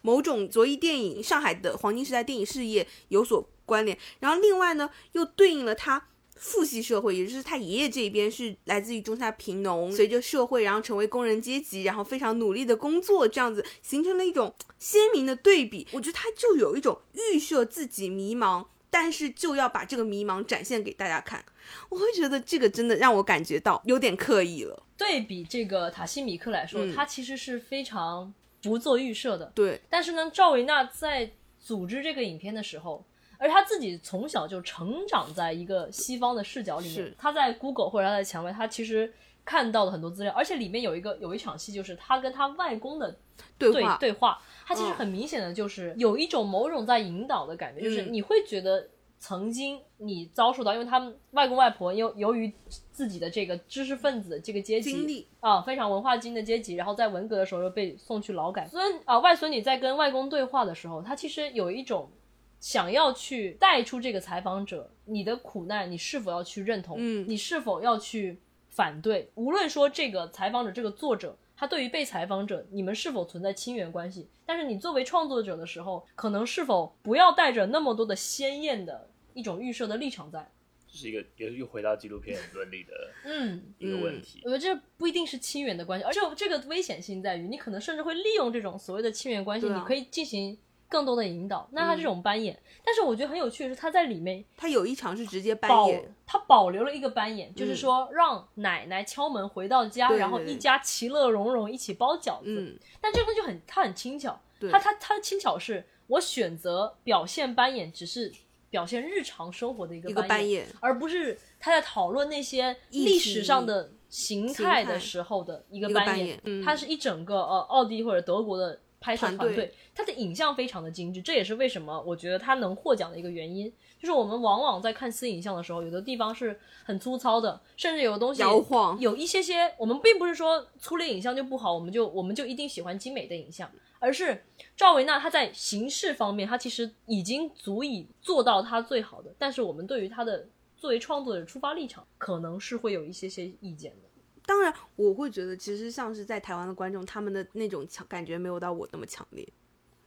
[0.02, 3.98] 某种卓异电影上海的黄金时代电影事业有所关联。
[4.20, 6.08] 然后另外呢，又对应了他。
[6.38, 15.88] 父系社会，也就是他爷爷这一边是来自于中下贫农，随着社会，然后成为工人阶级，然后非常努力的工作，这样子形成了一种鲜明的对比。
[15.92, 18.66] 我觉得他就有一种预设自己迷茫，
[18.98, 21.44] 但是就要把这个迷茫展现给大家看。
[21.90, 24.82] 我会觉得这个真的让我感觉到有点刻意了。
[24.96, 28.32] 对比这个塔西米克来说，嗯他其实是非常
[28.62, 29.52] 不做预设的。
[29.54, 31.30] 对，但是呢，赵维娜在
[31.60, 33.04] 组织这个影片的时候，
[33.36, 39.12] 而他自己从小就成长在一个西方的视角里面是，他在 Google 或者他在蔷薇，他其实
[39.46, 43.16] 看到了很多资料，而且里面有一个有一场戏，就是他跟他外公的
[43.56, 48.12] 对对话，对话，他其实嗯很明显的就是有一种某种在引导的感觉，就是嗯。
[48.12, 52.52] 你会觉得曾经你遭受到，因为他们外公外婆由由于
[52.90, 55.26] 自己的这个知识分子的这个阶级经历。
[55.40, 58.66] 啊，非常文化精英的阶级，然后在文革的时候又被送去劳改。
[58.66, 62.10] 孙啊，外孙女在跟外公对话的时候，他其实有一种
[62.58, 66.96] 想要去带出这个采访者你的苦难，你是否要去认同？
[66.98, 67.24] 嗯。
[67.28, 68.40] 你是否要去
[68.76, 69.30] 反对？
[69.34, 71.36] 无论说这个采访者这个作者。
[71.58, 74.28] 他对于被采访者，你们是否存在亲缘关系？
[74.44, 80.46] 但是你作为创作者的时候，可能是否不要带着那么多的鲜艳的一种预设的立场在？
[80.86, 82.92] 这是一个又又回到纪录片伦理的
[83.24, 84.42] 嗯，一个问题。
[84.44, 91.68] 我觉得这不一定是亲缘的关系，而且这个危险性在于，你可能甚至会利用这种所谓的亲缘关系，啊你可以进行更多的引导。
[91.72, 102.44] 那他这种扮演，但是我觉得很有趣的是，他在里面他有一场是直接扮保演，他保留了一个扮演，就是说让奶奶敲门回到家，然后一家其乐融融一起包饺子。
[102.46, 104.38] 嗯，但这个东西就很，他很轻巧。
[104.58, 108.32] 对它它它的轻巧是，我选择表现扮演，只是
[108.70, 116.40] 表现日常生活的一个一个扮演，而不是他在讨论那些历史上的形态的时候的一个一个扮演扮演。
[116.44, 123.72] 嗯它是一整个呃奥地利或者德国的拍摄团队它的影像非常的精致，这也是为什么我觉得它能获奖的一个原因。
[124.00, 134.44] 就是我们往往在看私影像的时候，有的地方是很粗糙的，甚至有的东西摇晃有一些些，我们并不是说粗劣影像就不好，我们就我们就一定喜欢精美的影像，而是
[134.76, 144.05] 赵维娜她在形式方面，她其实已经足以做到她最好的，但是我们对于她的作为创作者出发立场，可能是会有一些些意见的。
[144.46, 149.46] 当然，我会觉得其实像是在台湾的观众，他们的那种强感觉没有到我那么强烈，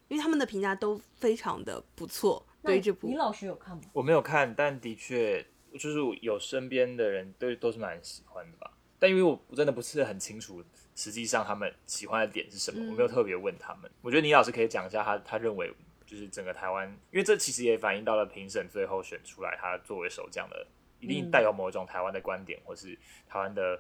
[0.07, 2.45] 因为他们的评价都非常的不错。
[2.63, 3.83] 对于这部李，老师有看吗？
[3.93, 8.71] 我没有看，但的确就是有身边的人都都是蛮喜欢的吧。
[8.97, 10.61] 但因为我我真的不是很清楚，
[10.95, 13.89] 实际上他们喜欢的点是什么，嗯我没有特别问他们。
[14.01, 15.73] 我觉得倪老师可以讲一下他他认为
[16.05, 20.67] 就是整个台湾，因为这其实也反映到了评审最后选出来他作为首将的，
[20.99, 23.79] 一定带有某一种台湾的观点，或是台湾的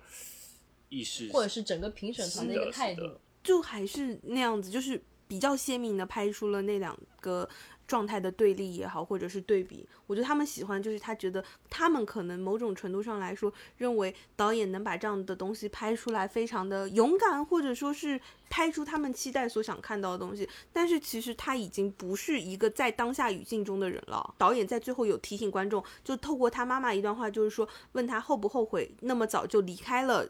[0.89, 3.03] 意识，或者是整个评审团的一个态度？
[3.41, 7.47] 就还是那样子，就是比较鲜明的拍出了那两个
[7.87, 9.87] 状态的对立也好，或者是对比。
[10.05, 20.47] 我觉得他们喜欢，就是他觉得他们可能某种程度上来说，认为导演能把这样的东西拍出来，非常的勇敢，或者说是拍出他们期待所想看到的东西。
[20.73, 24.35] 但是其实他已经不是一个在当下语境中的人了。
[24.37, 30.27] 导演在最后有提醒观众，就透过他妈妈一段话，就是说问他后不后悔那么早就离开了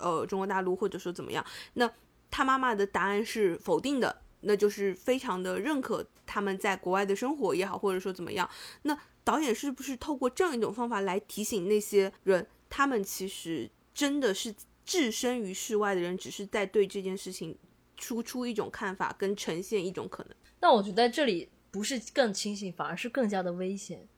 [0.00, 1.44] 呃中国大陆，或者说怎么样？
[1.74, 1.90] 那
[2.30, 4.22] 他妈妈的答案是否定的。
[4.42, 8.48] 那就是非常的认可他们在国外的生活也好，或者说怎么样。
[8.84, 17.54] 那导演是不是透过这样一种方法来提醒那些人，他们其实真的是置身于世外的人，只是在对这件事情
[17.98, 20.34] 输出一种看法跟呈现一种可能？
[20.58, 24.08] 但我觉得这里不是更清醒，反而是更加的危险，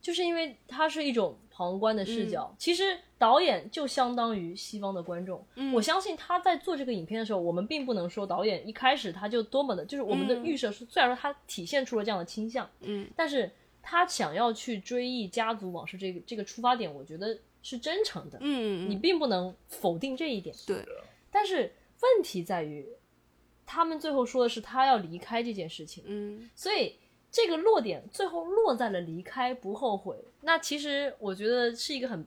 [0.00, 2.54] 就是因为它是一种旁观的视角。
[2.58, 13.50] 其实导演就相当于西方的观众，我相信他在做这个影片的时候，我们并不能说导演一开始他就多么的，就是我们的预设是，虽然说他体现出了这样的倾向，嗯，但是
[13.82, 20.84] 他想要去追忆家族往事这个这个出发点，我觉得是真诚的，嗯你并不能否定这一点，对。
[21.30, 22.86] 但是问题在于，
[23.66, 26.50] 他们最后说的是他要离开这件事情，嗯。
[26.54, 26.94] 所以
[27.30, 30.16] 这个落点最后落在了离开不后悔。
[30.42, 32.24] 那其实我觉得是一个很，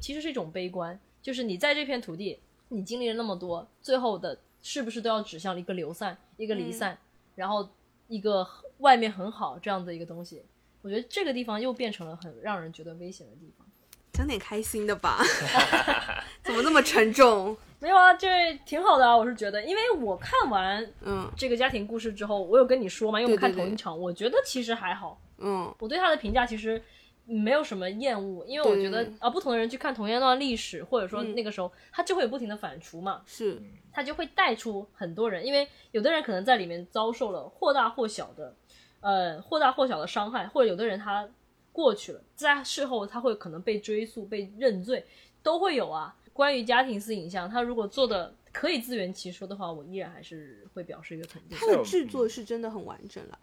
[0.00, 2.38] 其实是一种悲观，就是你在这片土地，
[2.68, 6.96] 你经历了那么多，最后的是不是都要指向一个流散，一个离散，
[7.34, 7.68] 然后
[8.08, 8.46] 一个
[8.78, 10.42] 外面很好这样的一个东西？
[10.82, 13.66] 我觉得这个地方又变成了很让人觉得危险的地方。
[14.12, 15.18] 讲点开心的吧，
[16.42, 17.56] 怎么那么沉重？
[17.78, 21.30] 没有啊，这挺好的啊，我是觉得，因为我看完嗯。
[21.36, 23.62] 这个家庭故事之后，我有跟你说嘛，因为我们看对对。
[23.62, 26.82] 对同一场，我觉得其实还好，嗯我对他的评价其实
[27.26, 31.34] 没有什么厌恶，因为我觉得啊，不同的人去看同样一段历史，或者说嗯。
[31.34, 33.60] 那个时候，他就会有不停的反刍嘛，是。
[33.92, 38.54] 他就会带出很多人，因为有的人可能在里面遭受了或大或小的，
[39.00, 41.28] 呃，或大或小的伤害，或者有的人他
[41.72, 45.04] 过去了，在事后他会可能被追溯、被认罪，
[45.42, 46.14] 都会有啊。
[46.36, 51.56] 关于家庭式影像，他如果做的可以自圆其说的话，我依然还是会表示一个肯定。
[51.58, 53.38] 它的制作是真的很完整了。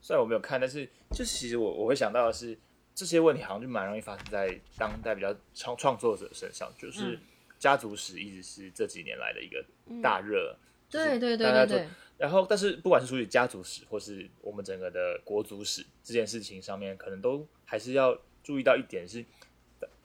[0.00, 2.56] 虽然我没有看，但是就是其实我我会想到的是，
[2.94, 7.20] 这些问题好像就蛮容易发生在当代比较创创作者身上，就是嗯
[7.58, 9.64] 家族史一直是这几年来的一个
[10.00, 10.56] 大热。
[10.88, 19.24] 就是对对对对对，然后，但是不管是处理家族史，或是我们整个的国族史这件事情上面，可能都还是要注意到一点是，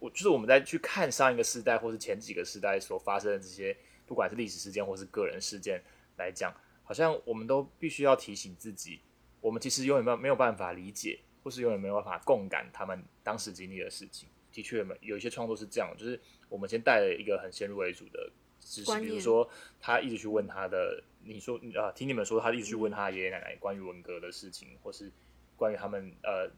[0.02, 5.80] 我就是我们在去看上一个时代或是前几个时代所发生的这些，不管是历史事件或是个人事件
[6.18, 6.52] 来讲，
[6.84, 9.00] 好像我们都必须要提醒自己，
[9.40, 14.28] 我们其实永远没有没有办法理解，或是永远没有办法共感他们当时经历的事情。
[14.52, 19.48] 的确，有有一些创作是这样，就是我们先带了一个很先入为主的知识，比如说
[19.80, 25.12] 他一直去问他的，你说啊，听你们说他一直去问他爷爷奶奶关于文革的事情，或是
[25.56, 26.50] 关于他们呃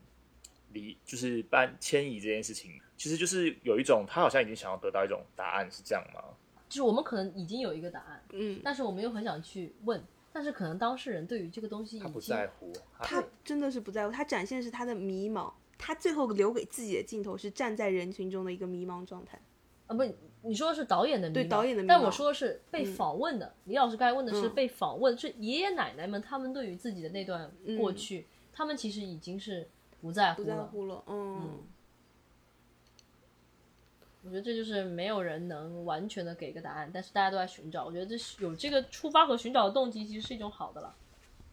[0.74, 6.22] 离就是搬迁移这件事情，其实就是有一种他好像已经想要得到一种答案，是这样吗？
[6.68, 15.54] 就是我们可能已经有一个答案，嗯，但是我们又很想去问，但是可能当事人对于这个东西已他不经在乎，他真的是不在乎，他展现的是他的迷茫。
[15.76, 19.38] 他最后留给自己的镜头是站在人群中的一个迷茫状态。
[19.88, 20.04] 啊，不，
[20.44, 23.54] 你说的是导演的迷茫，对导演的迷茫但我说的是被嗯访问的。
[23.66, 29.68] 李老师刚才问的是嗯被访问，是爷爷奶奶们他们对于自己的那段过嗯去，他们其实已经是
[30.04, 30.66] 不在乎不在了。
[30.66, 31.60] 乎了，嗯，
[34.22, 37.86] 我觉得这就是没有人能完全的给一个答案，但是大家都在寻找。
[37.86, 40.94] 我觉得这是有这个出发和寻找的动机，其实是一种好的了。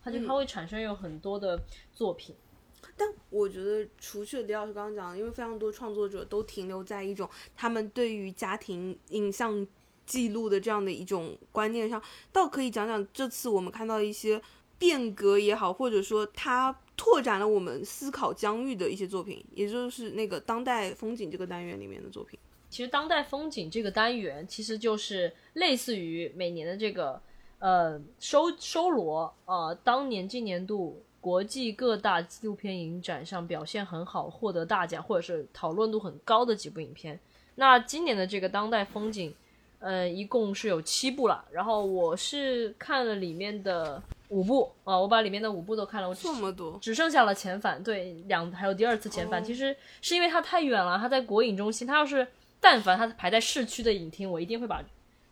[0.02, 1.60] 它就嗯它会产生有很多的
[1.92, 2.34] 作品，
[2.96, 9.66] 但我觉得，除去李老师刚刚讲的，因为非常多创作者都停留在一种他们对于家庭影像
[10.06, 14.42] 记录的这样的一种观念上，倒可以讲讲这次我们看到一些
[14.78, 22.38] 变革也好，或者说它拓展了我们思考疆域的一些作品，也就是那个当代风景这个单元里面的作品。
[22.68, 27.18] 其实当代风景这个单元，其实就是类似于每年的这个
[27.58, 37.18] 呃收收罗呃当年今年度国际各大纪录片影展上表现很好、获得大奖或者是讨论度很高的几部影片。
[37.54, 39.34] 那今年的这个当代风景，
[39.80, 41.44] 呃，一共是有七部了。
[41.50, 49.42] 然后我是看了里面的五部啊、我把里面的五部都看了，我这么多，只剩下了遣返，对，两还有第二次遣返。
[49.42, 52.26] 哦其实是因为它太远了，它在国影中心，它要是
[52.60, 54.82] 但凡它排在市区的影厅，我一定会把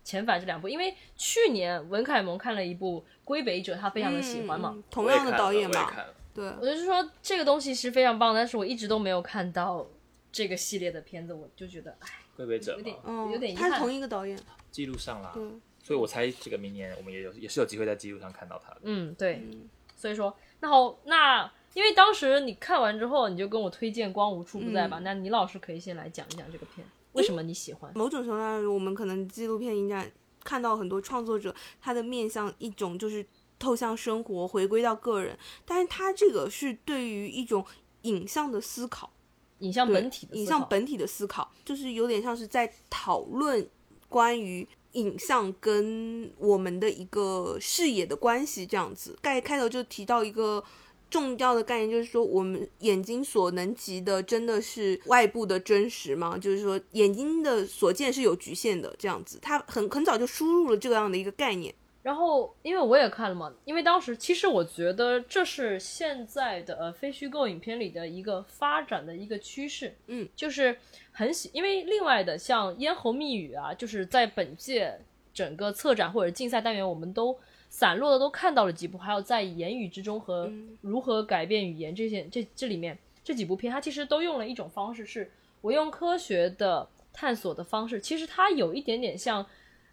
[0.03, 4.73] 遣返这两部，因为去年文凯蒙看了一部《归北者》，他非常的喜欢嘛。
[4.75, 9.85] 嗯同样的导演吧，我也看了，对，我就是说这个东西是非常棒，但是我一直都没有看到
[10.31, 12.07] 这个系列的片子，我就觉得哎，
[12.45, 13.91] 归北者有点嘛嗯，有点遗他是同。
[13.91, 14.39] 一个导演，
[14.71, 18.81] 记录上啦，嗯，所以我猜这个明年我们也有也是有机会在记录上看到他的。
[18.83, 19.67] 嗯，对，嗯。
[19.95, 25.03] 所以说，那好，那因为当时你看完之后，你就跟我推荐《光无处不在》吧，嗯。
[25.03, 27.91] 那倪老师可以先来讲一讲这个片，为什么你喜欢？
[27.95, 30.09] 某种程度上，我们可能纪录片应该
[30.45, 33.25] 看到很多创作者他的面向一种就是
[33.57, 37.65] 透向生活，回归到个人，但是他这个是对于一种
[38.03, 39.11] 影像的思考，
[39.59, 43.67] 影像本体的影像本体的思考，就是有点像是在讨论
[44.07, 49.17] 关于影像跟我们的一个视野的关系这样子。
[49.21, 50.63] 盖开头就提到一个。
[51.11, 56.37] 重要的概念就是说，我们眼睛所能及的真的是外部的真实吗？
[56.37, 59.39] 就是说，眼睛的所见是有局限的，这样子。
[59.41, 61.73] 他很很早就输入了这样的一个概念。
[62.01, 70.77] 然后，因为我也看了嘛，因为当时其实我觉得这是现在的呃非虚构影片里的一个发展的一个趋势，嗯，就是
[71.11, 74.97] 很喜，因为另外的像咽喉密语啊，就是在本届
[75.33, 77.37] 整个策展或者竞赛单元，我们都
[77.69, 80.77] 散落的都看到了几部，还有在言语之中和嗯。
[80.81, 85.29] 如何改变语言这些这这里面这几部片，它其实都用了一种方式，是
[85.59, 89.45] 我用科学的探索的方式，其实它有一点点像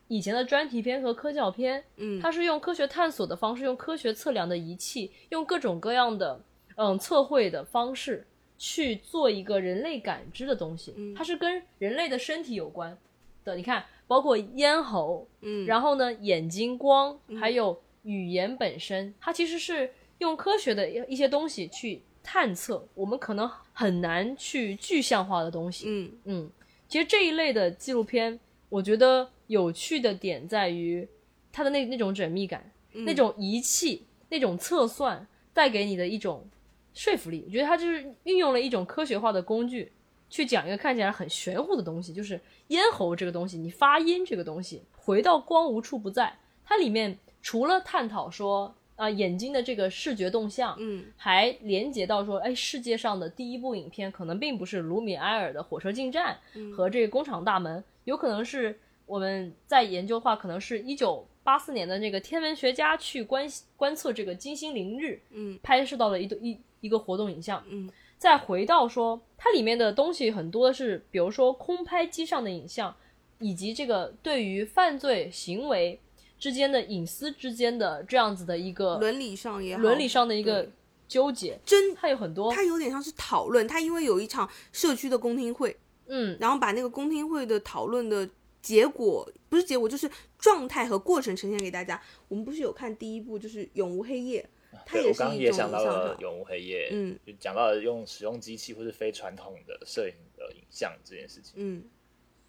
[0.08, 6.40] 以前的专题片和科教片，嗯，它是用科学探索的方式，用科学测量的仪器，用各种各样的
[6.76, 8.26] 嗯测绘的方式
[8.56, 10.94] 去做一个人类感知的东西。
[10.96, 12.96] 嗯它是跟人类的身体有关
[13.44, 13.56] 的。
[13.56, 25.84] 你看，包括咽喉，嗯，然后呢眼睛光，还有语言本身，它其实是用科学的一些东西去探测我们可能很难去具象化的东西。
[25.88, 26.50] 嗯嗯，
[26.88, 28.38] 其实这一类的纪录片，
[28.68, 31.08] 我觉得有趣的点在于
[31.52, 33.04] 它的那那种缜密感，嗯。
[33.04, 36.48] 那种仪器、那种测算带给你的一种
[36.94, 37.44] 说服力。
[37.46, 39.92] 我觉得它就是运用了一种科学化的工具，
[40.28, 56.38] 去讲一个看起来很玄乎的东西，就是咽喉这个东西，你发音这个东西，回到光无处不在，它里面除了探讨说啊、眼睛的这个视觉动向，嗯还连接到说，哎，世界上的第一部影片可能并不是卢米埃尔的《火车进站》
[56.72, 67.64] 和这个《工厂大门》，有可能是我们在研究的话，可能是一九八四年的那个天文学家去观观测这个金星凌日，嗯拍摄到了一一一个活动影像。
[67.68, 67.88] 嗯
[68.18, 72.94] 再回到说，它里面的东西很多是，比如说空拍机上的影像，
[73.38, 76.00] 以及这个对于犯罪行为
[76.38, 80.66] 之间的隐私之间的这样子的一个伦理上也好，伦理上的一个
[81.06, 85.76] 纠结，真它有很多，它有点像是讨论，它因为有一场社区的公听会，
[86.06, 88.26] 嗯，然后把那个公听会的讨论的
[88.66, 92.02] 结果，不是结果，就是状态和过程呈现给大家。
[92.26, 94.44] 我们不是有看第一部，就是《永无黑夜》，
[94.84, 101.52] 它也也是一种影像的《永无黑夜》，嗯，就讲到了用使用机器或是非传统的摄影的影像这件事情。
[101.54, 101.84] 嗯，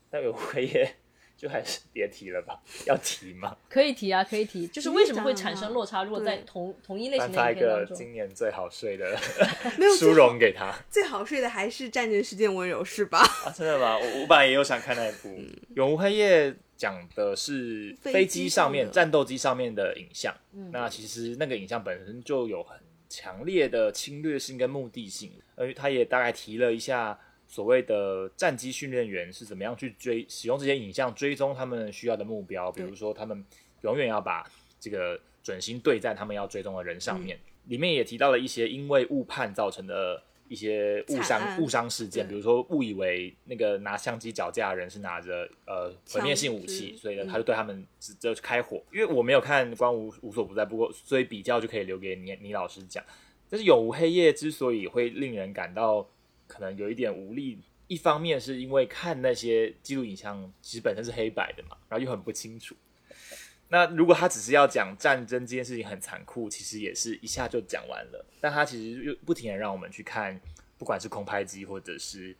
[0.09, 0.85] 那《永无黑夜》
[1.37, 3.55] 就还是别提了吧，要提吗？
[3.69, 6.03] 可以提啊，可以提，就是为什么会产生落差？
[6.03, 9.15] 如果在同同一类型的颁发一影片当中，个今年最好睡的
[9.77, 13.19] 没有 殊荣给他最好睡的还是《战争事件温柔》是吧？
[13.45, 13.53] 啊！
[13.55, 13.95] 真的吗？
[13.97, 15.29] 我我本来也有想看那一部
[15.75, 20.33] 《永无黑夜》，讲的是飞飞机机上面战斗机上面的影像。
[20.53, 22.75] 嗯那其实那个影像本身就有很
[23.07, 27.17] 强烈的侵略性跟目的性，而他也大概提了一下
[27.47, 33.43] 所谓的战机训练员是怎么样去追使用这些影像追踪他们需要的目标，比如说他们
[33.81, 34.45] 永远要把
[34.79, 37.39] 这个准心对在他们要追踪的人上面。
[37.65, 48.81] 里面也提到了一些因为误判造成的一些误伤误伤事件，比如说误以为那个拿相机脚架的人是拿着呃毁灭性武器，所以呢嗯他就对他们只就开火。
[48.93, 53.03] 因为我没有看《光无无所不在》，不过所以比较就可以留给倪倪老师讲。
[53.49, 56.07] 但是《永无黑夜》之所以会令人感到
[56.47, 62.75] 可能有一点无力，一方面是因为看那些记录影像其实本身是黑白的嘛，然后又很不清楚。
[63.69, 68.25] 那如果他只是要讲战争这件事情很残酷，其实也是一下就讲完了。
[68.39, 70.39] 但他其实又不停的让我们去看，
[70.77, 72.33] 不管是空拍机或者是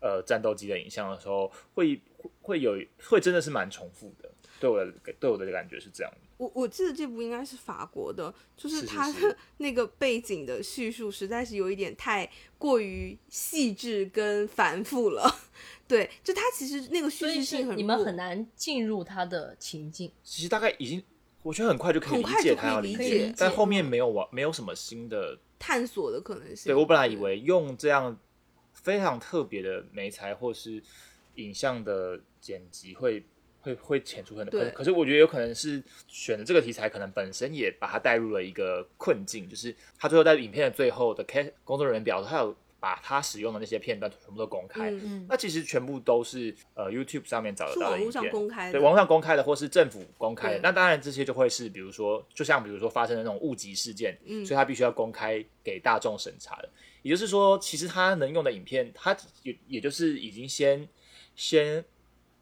[0.00, 2.00] 呃战斗机的影像的时候，会
[2.40, 4.29] 会有会真的是蛮重复的。
[4.60, 6.18] 对我的对我的感觉是这样的。
[6.36, 15.28] 我我记得这部应该是法国的，就是它的 那个背景的叙述实在是有一点太过于细致跟繁复了。
[15.88, 20.12] 对，就它其实那个叙事性很你们很难进入他的情境。
[20.22, 21.02] 其实大概已经，
[21.42, 26.70] 我觉得很快就可以理很快就可以解他要理理解但后面没有完，没有什么新的探索的可能性。
[26.70, 28.16] 对我本来以为用这样
[28.72, 30.82] 非常特别的媒材或是
[31.34, 33.24] 影像的剪辑会
[33.62, 44.90] 会会潜出很多，可可是我觉得有可能是选的这个题材，可能本身也把它带入了一个困境，就是他最后在影片的最后的 cast 工作人员表示，他有把他使用的那些片段全部都公开。
[44.90, 50.60] 嗯，嗯那其实全部都是呃 YouTube 上面找得到的影片，公开的，对，网络上公开的或是政府公开的。
[50.62, 56.68] 那当然这些就会是，比如说，就像比如说发生的那种误击事件，嗯所以他必须要公开给大众审查的。
[57.02, 60.88] 也就是说，其实他能用的影片，他也也就是已经先
[61.36, 61.84] 先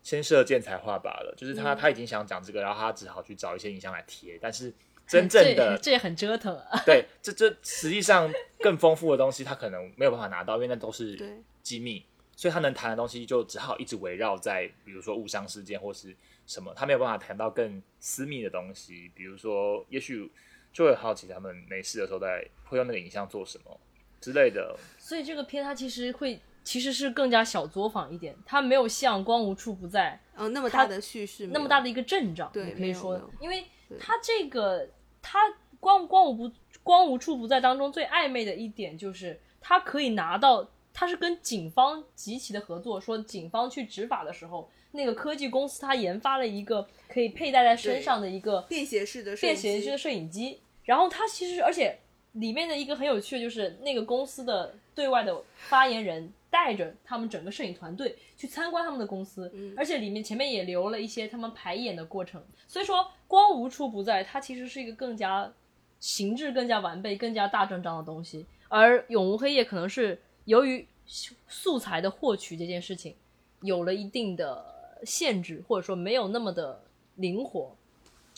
[0.09, 4.73] 先射箭才画靶了，就是他、嗯他已经想讲这个，然后他只好去找一些影像来贴，但是
[5.07, 6.81] 真正的这这也很折腾啊。
[6.87, 11.15] 对，这这实际上更丰富的东西，他可能没有办法拿到，因为那都是
[11.63, 12.03] 机密，
[12.35, 20.33] 所以他能谈的东西就只好一直围绕在，比如说误伤事件或是什么，他没有办法谈到更私密的东西，比如说，也许
[20.73, 23.79] 就会好奇他们没事的时候在会用那个影像做什么
[24.23, 24.75] 之类的。
[24.99, 34.87] 所以这个片它其实会其实是更加小作坊一点，它没有像《光无处不在嗯，那么大的叙事，那么大的一个阵仗，对可以说因为对它这个
[35.23, 35.39] 它
[35.81, 36.53] 光光无不
[36.83, 51.99] 光无处不在当中最暧昧的一点就是它可以拿到，它是跟警方极其的合作，说警方去执法的时候，那个科技公司它研发了一个可以佩戴在身上的一个便携式的摄便携式的摄影机，然后它其实而且
[52.33, 65.53] 里面的一个很有趣的就是那个公司的对外的发言人带着他们整个摄影团队去参观他们的公司，嗯而且里面前面也留了一些他们排演的过程，所以说光无处不在，它其实是一个更加
[66.01, 73.15] 形制更加完备、更加大阵仗的东西，而永无黑夜可能是由于素材的获取这件事情
[73.61, 76.83] 有了一定的限制，或者说没有那么的
[77.17, 77.75] 灵活。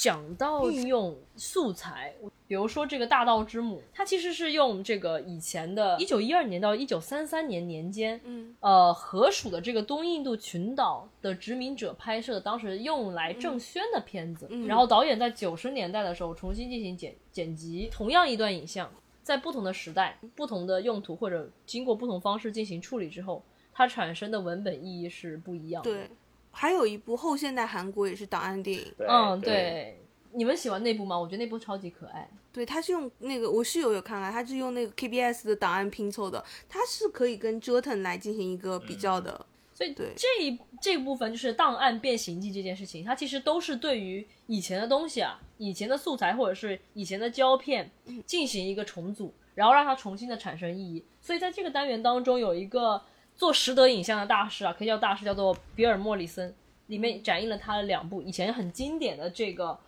[0.01, 2.15] 讲到运用素材，
[2.47, 14.47] 比如说这个大道之母，它其实是用这个以前的1912年到1933年年间，嗯呃，河属的这个东印度群岛的殖民者拍摄的，当时用来政宣的片子。
[14.49, 18.91] 嗯然后导演在九十年代的时候重新进行剪剪辑，同样一段影像，
[19.23, 23.45] 在不同的时代、不同的用途或者经过不同方式进行处理之后，
[23.75, 25.91] 它产生的文本意义是不一样的。
[25.91, 26.11] 对，
[26.51, 30.01] 还有一部后现代韩国也是档案电影，嗯，对，
[30.33, 31.19] 你们喜欢那部吗？
[31.19, 32.29] 我觉得那部超级可爱。
[32.53, 47.89] 对，他是用那个我室友有看啊，他是用那个 KBS 的档案拼凑的，它是可以跟折腾来进行一个比较的，所以对这一这一部分就是档案变形记这件事情，它其实都是对于以前的东西啊，以前的素材或者是以前的胶片
[48.27, 51.05] 进行一个重组，然后让它重新的产生意义。
[51.21, 53.01] 所以在这个单元当中，有一个
[53.41, 56.55] 做实德影像的大师啊，可以叫大师，叫做比尔莫里森，
[56.89, 59.79] 里面展映了他的两部以前很经典的这个。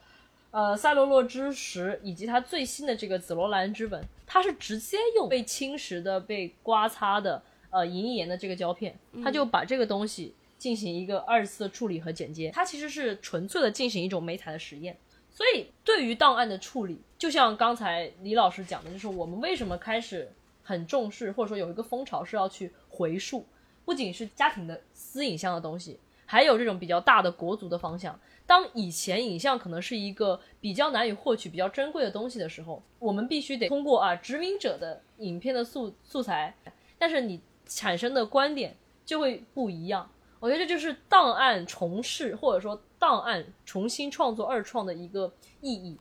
[0.52, 14.94] 呃，塞罗洛之石以及他最新的这个紫罗兰之吻，他是直接用被侵蚀的、被刮擦的呃银翼岩的这个胶片，他就把这个东西进行一个二次的处理和剪接，它其实是纯粹的进行一种媒材的实验。
[15.30, 20.30] 所以对于档案的处理，就像刚才李老师讲的，就是我们为什么开始
[20.62, 23.46] 很重视，或者说有一个风潮是要去回溯，
[23.86, 28.20] 不仅是家庭的私影像的东西，还有这种比较大的国足的方向。
[28.44, 36.54] 当以前影像可能是一个比较难以获取、比较珍贵的东西的时候，我们必须得通过啊殖民者的影片的素素材，
[36.98, 38.76] 但是你产生的观点
[39.06, 40.10] 就会不一样。
[40.38, 45.96] 我觉得这就是档案重试或者说档案重新创作二创的一个意义。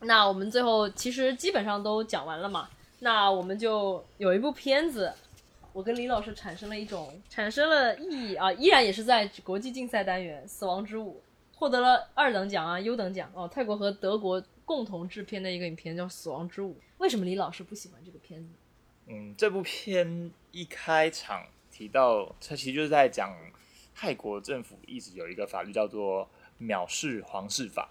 [0.00, 5.12] 那我们最后其实基本上都讲完了嘛，那我们就有一部片子，
[5.72, 11.22] 我跟李老师产生了一种产生了意义啊，依然也是在国际竞赛单元《死亡之舞》。
[11.56, 13.46] 获得了二等奖啊、优等奖哦。
[13.46, 16.72] 泰国和德国共同制片的一个影片叫《死亡之舞》。
[16.96, 18.48] 为什么李老师不喜欢这个片子？
[19.08, 23.36] 嗯，这部片一开场提到，它其实就是在讲
[23.94, 26.26] 泰国政府一直有一个法律叫做
[26.58, 27.90] 藐视皇室法，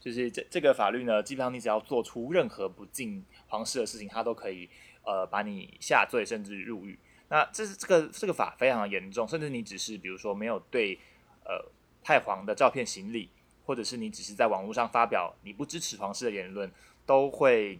[0.00, 4.66] 就是这这个法律呢，基本上你只要做出任何不敬皇室的事情，它都可以
[5.04, 6.98] 呃把你下罪甚至入狱。
[7.30, 10.98] 那这是这个这个法非常的严重，甚至你只是比如说没有对
[11.46, 11.72] 呃。
[12.02, 13.28] 太皇的照片行礼，
[13.66, 16.72] 或者是你只是在网络上发表你不支持皇室的言论，
[17.04, 17.78] 都会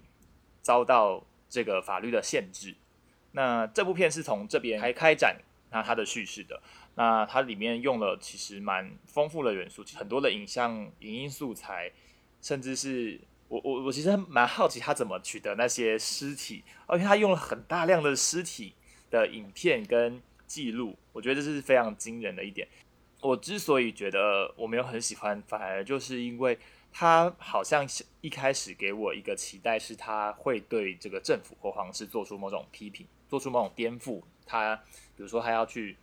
[0.60, 2.76] 遭到这个法律的限制。
[3.32, 5.40] 那这部片是从这边开开展
[5.70, 6.60] 那它的叙事的，
[6.96, 11.90] 那它里面用了其实蛮丰富的元素，很多的影像、影音素材，
[12.42, 18.74] 甚至是我我我其实蛮好奇他怎么取得那些尸体，而且他用了很大量的尸体
[19.10, 22.66] 的影片跟记录，我觉得这是非常惊人的一点。
[23.20, 26.58] 我之所以觉得我没有很喜欢，反而就是因为
[26.90, 27.86] 他好像
[28.22, 34.22] 一开始给我一个期待，是他会对这个政府或皇室做出某种批评，做出某种颠覆。
[34.46, 34.74] 他
[35.14, 35.96] 比如说他要去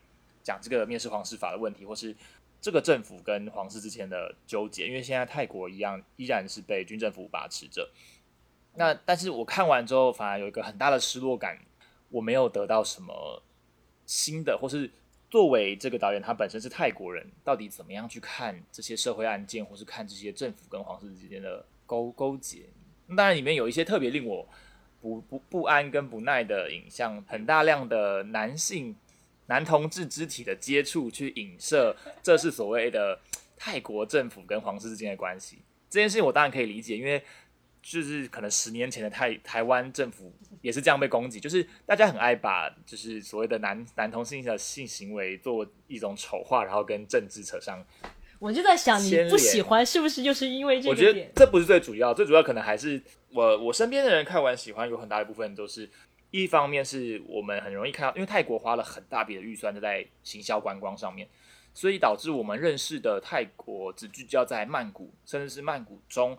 [0.43, 2.15] 讲这个面试皇室法的问题，或是
[2.61, 4.87] 这个政府跟皇室之间的纠结。
[4.87, 7.89] 因为现在泰国一样依然是被军政府把持着。
[8.75, 11.57] 那但是我看完之后，反而有一个很大的失落感。
[12.09, 13.43] 我没有得到什么
[14.05, 14.89] 新的，或是
[15.29, 22.69] 作为这个导演他本身是泰国人，到底怎么样去看这些社会案件，或是看这些政府跟皇室之间的勾勾结？
[23.15, 24.47] 当然里面有一些特别令我
[25.01, 28.95] 不不不安跟不耐的影像，很大量的男性
[29.47, 33.19] 男同志肢体的接触，去影射这是所谓的
[33.55, 35.59] 泰国政府跟皇室之间的关系。
[35.89, 37.23] 这件事情我当然可以理解，因为
[37.89, 47.81] 就是可能十年前的台台湾政府也是这样被攻击，就是大家很爱把就是所谓的男男同性的性行为做一种丑化，然后跟政治扯上。
[48.39, 51.31] 我就在想，你不喜欢是不是就是因为这我觉得？
[51.33, 55.89] 这不是最主要，最主要可能还是我我身边的人看完喜欢，有很大一部分都是
[56.29, 61.27] 一方面是我们很容易看到，因为泰国花了很大笔的预算在行销观光上面，
[61.73, 66.37] 所以导致我们认识的泰国只聚焦在曼谷，甚至是曼谷中，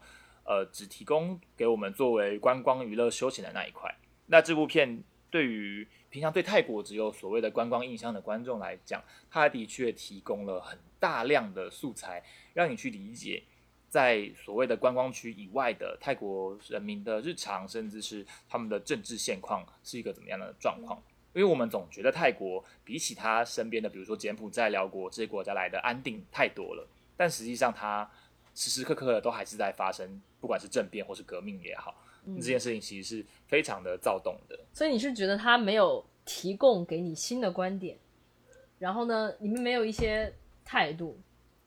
[0.49, 3.95] 呃，只提供给我们作为观光娱乐休闲的那一块。
[4.29, 12.25] 那这部片对于平常对泰国只有所谓的观光印象的观众来讲，它的确提供了很大量的素材，
[12.55, 13.43] 让你去理解
[13.91, 20.99] 在所谓的观光区以外的泰国人民的日常，甚至是他们的政治现况是一个怎么样的状况。
[21.35, 26.89] 因为我们总觉得泰国比起他身边的，比如说柬埔寨、辽国这些国家来的安定太多了，
[27.19, 28.11] 但实际上它
[28.59, 31.95] 时时刻刻的都还是在发生，不管是政变或是革命也好，
[32.39, 34.59] 这件事情其实是非常的躁动的。
[34.73, 37.97] 所以你是觉得他没有提供给你新的观点，
[38.81, 40.35] 然后呢，里面没有一些
[40.65, 41.17] 态度，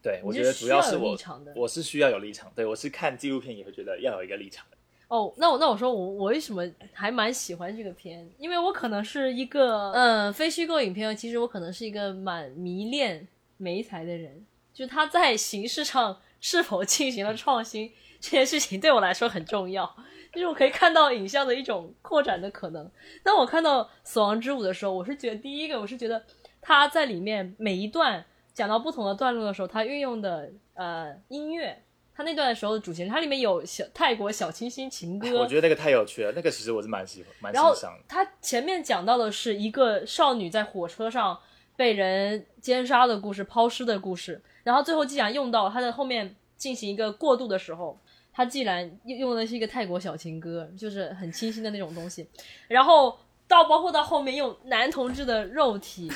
[0.04, 1.18] 对，我觉得主要是我
[1.56, 4.78] 我是需要有立场，对我是看纪录片也会觉得要有一个立场的。
[5.08, 8.30] 哦，那我那我说我我为什么还蛮喜欢这个片？
[8.38, 13.28] 因为我可能是一个嗯非虚构影片，其实我可能是一个蛮迷恋
[13.58, 17.90] 媒材的人，就是他在形式上是否进行了创新
[18.20, 19.86] 这件事情对我来说很重要，
[20.34, 22.92] 就是我可以看到影像的一种扩展的可能。
[23.24, 26.22] 当我看到《死亡之舞》的时候，我是觉得第一个我是觉得
[26.60, 31.82] 他在里面每一段讲到不同的段落的时候，他运用的呃音乐。
[32.14, 38.04] 他那段的时候的主线，它里面有小泰国小清新情歌，我觉得那个太有趣了，那个其实我是蛮喜欢、蛮欣赏的。
[38.08, 41.40] 他前面讲到的是一个少女在火车上
[41.78, 47.98] 被人奸杀的故事、抛尸的故事，然后最后既然用到他的后面进行一个过渡的时候，
[48.34, 52.28] 他既然用用的是一个泰国小情歌，就是很清新的那种东西，
[52.68, 56.10] 然后到包括到后面用男同志的肉体，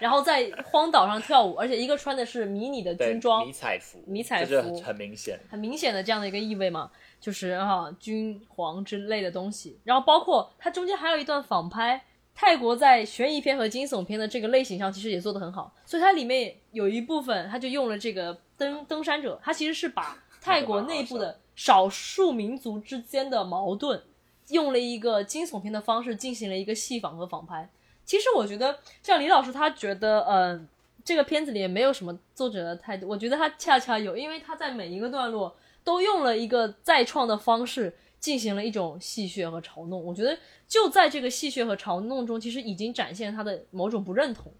[0.00, 5.40] 然后在荒岛上跳舞，而且一个穿的是迷你的军装迷，彩服，迷彩服很很明显。
[5.50, 9.80] 很明显的这样的一个意味嘛，就是啊军皇之类的东西。
[9.82, 12.04] 然后包括它中间还有一段仿拍，
[12.34, 24.02] 泰国在悬疑片和惊悚片的这个类型上其实也做得很好，所以它里面有一部分它就用了这个登登山者，它其实是把泰国内部的少数民族之间的矛盾，
[24.48, 27.68] 用了一个惊悚片的方式进行了一个戏仿和仿拍。
[28.04, 30.68] 其实我觉得，像李老师他觉得，嗯、
[31.04, 35.54] 这个片子里也没有什么作者的态度，我觉得他恰恰有，因为他在每一个段落
[35.84, 40.02] 都用了一个再创的方式进行了一种戏谑和嘲弄。
[40.02, 44.50] 我觉得就在这个戏谑和嘲弄中，其实已经展现他的某种不认同，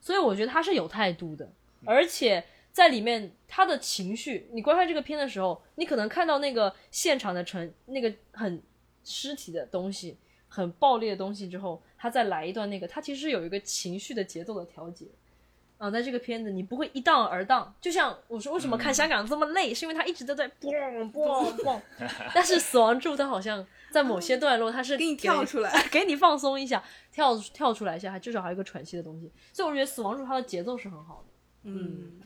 [0.00, 1.48] 所以我觉得他是有态度的，
[1.84, 8.60] 而且在里面他的情绪，你观看这个片的时候，你可能看到那个现场的成那个很
[9.04, 10.18] 尸体的东西。
[10.54, 15.06] 很暴力的东西之后，他再来一段那个，他其实有一个情绪的节奏的调节。
[15.82, 21.82] 啊、在这个片子你不会一荡而荡，就像我说为什么看香港这么累，是因为他一直都在蹦蹦蹦。
[22.32, 26.80] 但是死亡柱它好像在某些段落它是给你跳出来， 给你放松一下，
[27.10, 29.28] 跳跳出来一下，还至少还有一个喘息的东西。
[29.52, 31.32] 所以我觉得死亡柱它的节奏是很好的，
[31.64, 32.20] 嗯，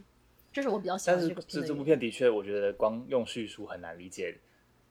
[0.53, 1.83] 这是我比较喜欢这个片这这部。
[1.83, 4.39] 片的确，我觉得光用叙述很难理解，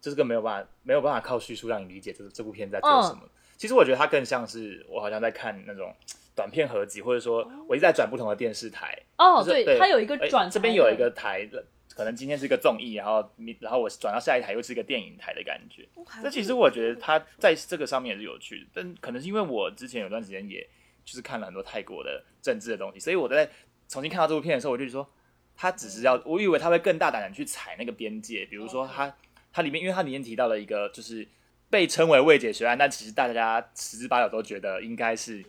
[0.01, 3.21] 这是个没有办法没有办法靠叙述让你理解这这部片在做什么。
[3.57, 5.93] 其实我觉得它更像是我好像在看那种
[6.35, 8.95] 短片合集，或者说我一直在转不同的电视台。
[9.17, 11.65] 哦，就是对它有一个哎转、这边有一个台的，
[11.95, 15.87] 可能今天是一个综艺，然后你然后我转到下一台又是一个电影台的感觉。
[16.21, 20.67] 这其实我觉得它在这个上面也是有趣的，但可能是因为我之前有段时间也
[21.05, 23.49] 就是看了很多泰国的政治的东西，所以我在
[23.87, 25.09] 重新看到这部片的时候，我就说
[25.55, 29.15] 他只是要，我以为他会更大胆的去踩那个边界，比如说他
[29.53, 31.25] 他里面，因为它里面提到了一个就是
[31.69, 35.41] 被称为未解学案，但其实大家十之八九都觉得应该是。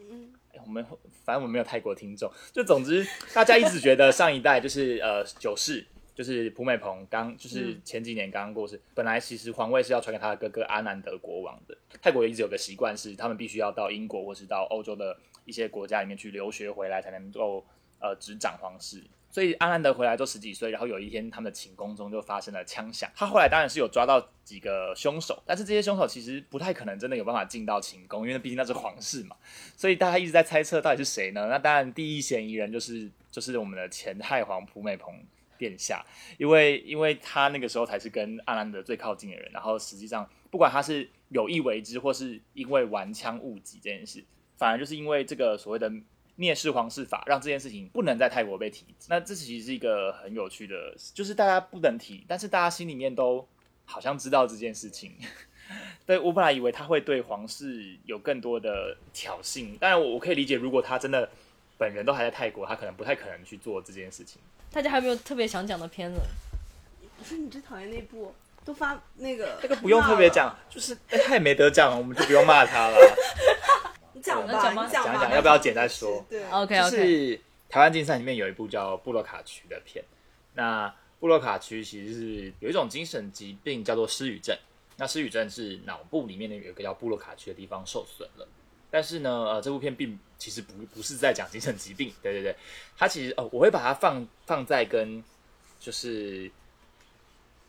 [0.67, 0.85] 哎我们
[1.25, 11.77] 反正我们没有泰国听众，就总之大家一直觉得上一代就是呃九世，就是蒲美蓬刚就是前几年刚刚过世，本来其实皇位是要传给他的哥哥阿南德国王的。
[12.03, 17.65] 泰国一直有个习惯是，他们必须要到英国或是到欧洲的一些国家里面去留学回来，才能够
[18.01, 19.03] 呃执掌皇室。
[19.37, 23.07] 所以安兰德回来都十几岁，然后有一天他们的寝宫中就发生了枪响。
[23.15, 29.37] 他后来当然是有抓到几个凶手，但是这些凶手其实不太可能真的有办法进到寝宫，因为毕竟那是皇室嘛。
[29.77, 31.49] 所以大家一直在猜测到底是谁呢？
[31.51, 35.15] 那当然第一嫌疑人就是就是我们的前太皇普美蓬
[35.59, 36.03] 殿下，
[36.39, 44.25] 因为因为他那个时候才是跟阿兰德最靠近的人，然后实际上不管他是有意为之，或是因为玩枪误击这件事，
[44.57, 45.93] 反而就是因为这个所谓的
[46.39, 48.85] 蔑视皇室法，让这件事情不能在泰国被提。
[49.09, 53.47] 那这其实是一个很有趣的，就是大家不能提，但是大家心里面都
[53.85, 55.13] 好像知道这件事情。
[56.07, 61.29] 对我本来以为他会对皇室有更多的挑衅，当然我我可以理解，如果他真的
[61.77, 64.41] 本人都还在泰国，他可能不太可能去做这件事情。
[64.71, 66.21] 大家还有没有特别想讲的片子？
[67.19, 72.97] 不是你最讨厌那部，都发那个这个不用特别讲，就是、哎他也没得奖，我们就不用骂他了。
[74.27, 76.25] 你讲讲讲吧，讲一讲要不要剪再说？
[76.29, 80.05] 对，OK 就是台湾竞赛里面有一部叫《布洛卡区》的片，
[80.55, 84.57] 那布洛卡区其实是有一种精神疾病叫做失语症，
[84.97, 88.47] 那失语症是脑部里面的有一个叫布洛卡区的地方受损了。
[88.89, 92.55] 但是呢，呃，这部片并其实不不是在讲精神疾病，对对对，
[92.97, 95.23] 它其实哦，我会把它放放在跟
[95.81, 96.51] 就是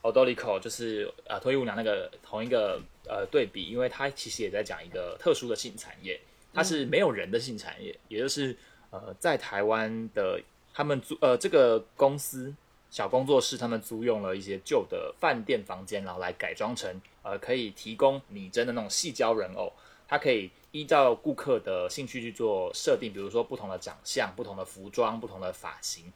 [0.04, 6.20] Odolico 就是呃脱衣舞娘那个同一个呃对比，因为它其实也在讲一个特殊的性产业，
[6.58, 8.58] 它是没有人的性产业，也就是
[8.90, 10.42] 呃在台湾的
[10.74, 12.52] 他们租呃这个公司
[12.90, 19.72] 小工作室，他们租用了一些旧的饭店房间，然后来改装成呃可以提供拟真的那种细胶人偶，
[20.08, 26.12] 它可以依照顾客的兴趣去做设定，比如说不同的长相、不同的服装、不同的发型。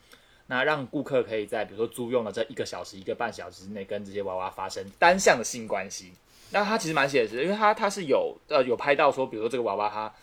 [0.48, 6.12] 那让顾客可以在比如说租用的这一个小时、一个半小时之内，跟这些娃娃发生单向的性关系。
[6.52, 10.14] 那它其实蛮写实的，因为它它是有呃有拍到说，比如说这个娃娃它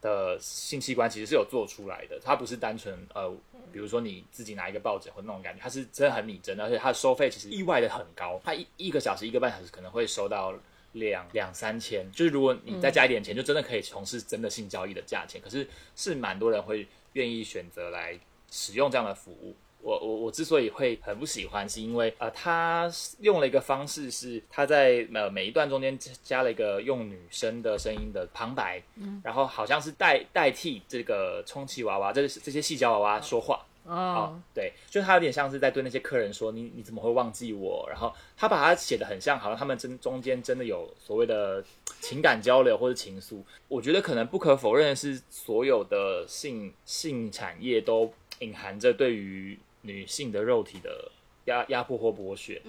[0.00, 3.28] 的性器官其实是有做出来的，它不是单纯呃，
[3.72, 10.54] 比如说你自己拿一个抱枕或那种感觉，它是真的很拟真的，而且它的收费其实意外的很高，它一一个小时、一个半小时可能会收到
[10.92, 15.40] 两两三千，就是如果你再加一点钱，就真的可以从事真的性交易的价钱。
[15.40, 15.66] 可是
[15.96, 18.18] 是蛮多人会愿意选择来
[18.50, 19.56] 使用这样的服务。
[19.82, 28.82] 我我我之所以会很不喜欢，是因为呃，他用了一个方式是他在呃每一段中间加加了一个用女生的声音的旁白，
[29.22, 33.56] 然后好像是代代替这个充气娃娃，这这些细胶娃娃说话。
[33.56, 37.84] 哦哦，，对，就他有点像是在对那些客人说你你怎么会忘记我？
[37.90, 41.64] 然后他把它写的很像，好像他们真中间真的有所谓的
[42.00, 43.42] 情感交流或者情愫。
[43.66, 48.08] 我觉得可能不可否认的是，所有的性性产业都
[48.38, 51.10] 隐含着对于女性的肉体的
[51.44, 52.60] 压压迫或剥削。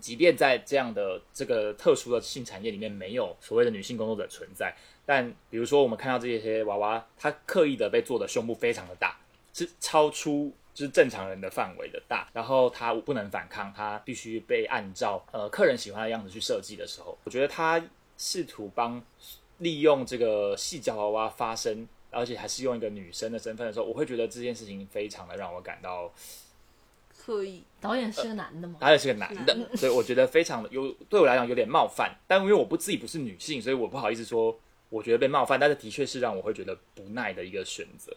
[0.00, 4.74] 即便在这样的这个特殊的性产业里面，没有所谓的女性工作者存在，
[5.06, 9.16] 但比如说我们看到这些娃娃，她刻意的被做的胸部非常的大，
[9.54, 17.80] 是超出就是正常人的范围的大，然后他不能反抗，他必须被按照呃客人喜欢的样子去设计的时候，我觉得他
[18.18, 19.00] 试图帮
[19.58, 26.12] 利用这个细胶娃娃发声，而且还是用一个女生的身份的时候，我会觉得这件事情非常的让我感到，
[27.24, 28.78] 刻意导演是个男的吗？
[28.80, 34.58] 导演是个男的男，所以我觉得非常的有对我来讲有点冒犯，但因为我不自己不是女性，所以我不好意思说
[34.88, 38.12] 我觉得被冒犯，但是的确是让我会觉得不耐的一个选择。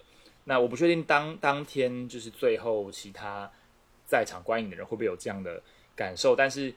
[0.45, 3.51] 那我不确定当当天就是最后其他
[4.08, 5.62] 在场观影的人会不会有这样的
[5.95, 6.74] 感受，但是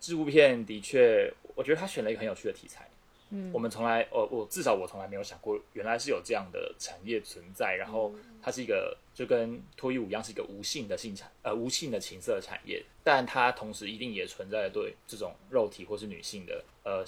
[0.00, 2.87] 这部片的确，我觉得他选了一个很有趣的题材。
[3.30, 3.50] 嗯。
[3.52, 8.12] 我们从来，我我至少我从来没有想过，原来是有这样的产业存在，然后
[8.42, 17.04] 它是一个就跟脱衣舞一样，是一个无性的性产呃无性的情色产业，但它同时一定也存在对这种肉体或是女性的呃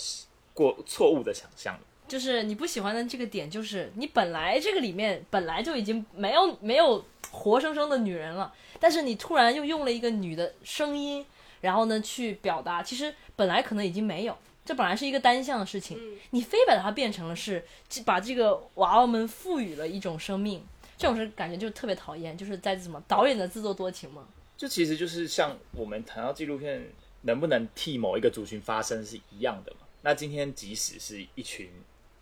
[0.52, 1.78] 过错误的想象。
[2.08, 11.24] 就是你不喜欢的这个点，就是你本来这个里面本来就已经没有没有活生生的女人了，但是你突然又用了一个女的声音，
[11.60, 17.64] 然后呢去表达，其实本来可能已经没有，这本来是一个单向的事情，嗯你非把它变成了是
[18.04, 20.64] 把这个娃娃们赋予了一种生命，
[20.96, 24.28] 这种是感觉就特别讨厌，就是在什么导演的自作多情嘛。
[24.56, 26.86] 这其实就是像我们谈到纪录片
[27.22, 29.78] 能不能替某一个族群发声是一样的嘛。
[30.02, 31.68] 那今天即使是一群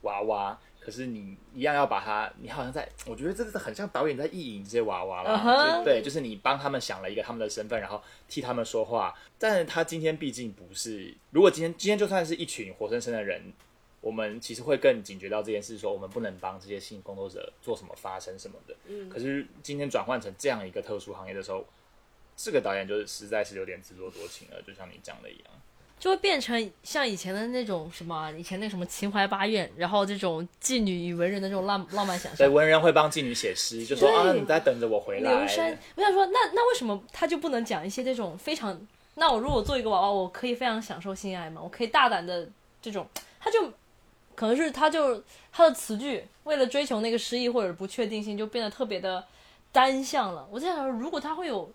[0.02, 0.58] 娃娃，
[0.88, 5.82] 可是你一样要把它，你好像在，我觉得这是很像导演在意淫这些娃娃啦。
[5.84, 9.14] 对，就是你帮他们想了一个他们的身份，然后替他们说话。
[9.38, 13.52] 但是他今天毕竟不是，如果今天今天就算是一群活生生的人。
[14.00, 18.74] 我们其实会更警觉到这件事，说我们不能帮这些性工作者做什么发生什么的。
[18.86, 21.66] 嗯可是今天转换成这样一个特殊行业的时候，
[22.36, 25.46] 这个导演就是实在是有点自作多情了，就像你讲的一样。
[25.98, 32.54] 就会变成像以前的那种什么，以前那什么秦淮八艳，然后这种妓女与文人的这种浪浪漫想象对，象。
[32.54, 35.30] 文人会帮妓女写诗，就说啊，你在等着我回来。
[35.30, 38.80] 刘山，我想说，那那为什么他就不能讲一些这种非常？
[39.14, 41.60] 那我如果做一个娃娃，我可以非常享受性爱吗？
[41.62, 42.48] 我可以大胆的
[42.80, 43.04] 这种，
[43.40, 43.72] 他就
[44.36, 45.20] 可能是他就
[45.50, 49.24] 他的词句为了追求那个诗意或者不确定性，就变得特别的
[49.72, 50.46] 单向了。
[50.52, 51.68] 我在想说，如果他会有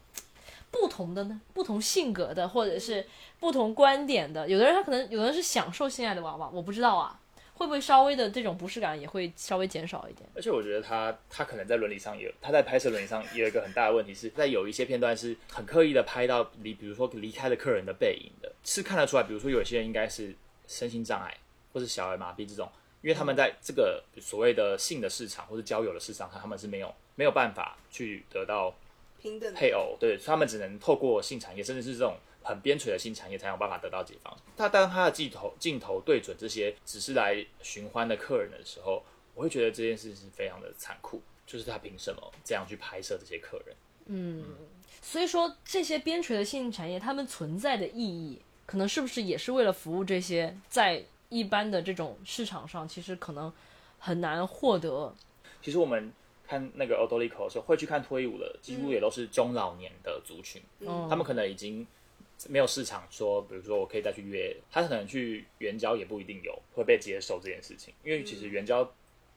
[0.74, 3.06] 不同的呢，不同性格的，或者是
[3.40, 7.20] 不同观点的，有的人他可能有的人是享受性爱的娃娃，我不知道啊，
[7.54, 10.28] 会不会稍微的这种不适感也会稍微减少一点？
[10.36, 20.36] 而且我觉得他他可能在伦理上也，他在拍摄伦理上也有一个很大的问题是，在有一些片段是很刻意的拍到离，比如说离开了客人的背影的，是看得出来，比如说有些人应该是
[20.68, 21.38] 身心障碍
[21.72, 22.68] 或是小儿麻痹这种，
[23.02, 28.74] 因为他们在这个所谓的性的市场或者交友的市场，他们是没有没有办法去得到
[29.24, 34.38] 平等配偶，对，他们只能透过性产业，甚至是这种很边陲的性产业，才有办法得到解放。
[34.58, 39.02] 他当他的镜头镜头对准这些只是来寻欢的客人的时候，
[39.34, 43.76] 我会觉得这件事是非常的残酷，就是他凭什么这样去拍摄这些客人？
[44.08, 44.44] 嗯
[45.02, 53.52] 所以说，这些边陲的性产业，他们存在的意义，可能是不是也是为了服务这些在一般的这种市场上，其实可能
[54.00, 55.14] 很难获得。
[55.62, 56.12] 其实我们
[56.48, 61.86] 看那个 Odolico 的时候，会去看脱衣舞的，几乎也都是中老年的族群，嗯，他们可能已经
[62.50, 68.82] 没有市场说，比如说我可以再去约，他可能去援交也不一定有会被接受这件事情，因为其实援交，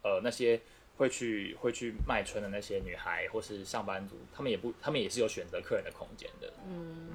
[0.02, 0.60] 呃，那些
[0.96, 6.52] 会去会去卖春的那些女孩或是上班族，他们也不，他们也是有选择客人的空间的。
[6.68, 7.08] 嗯。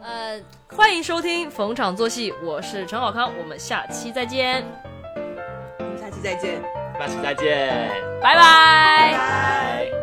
[0.00, 4.64] 呃，欢迎收听逢场作戏，我是陈好康，我们下期再见，
[5.78, 6.60] 我们下期再见，
[6.98, 7.90] 下期再见。
[8.20, 10.01] 拜拜。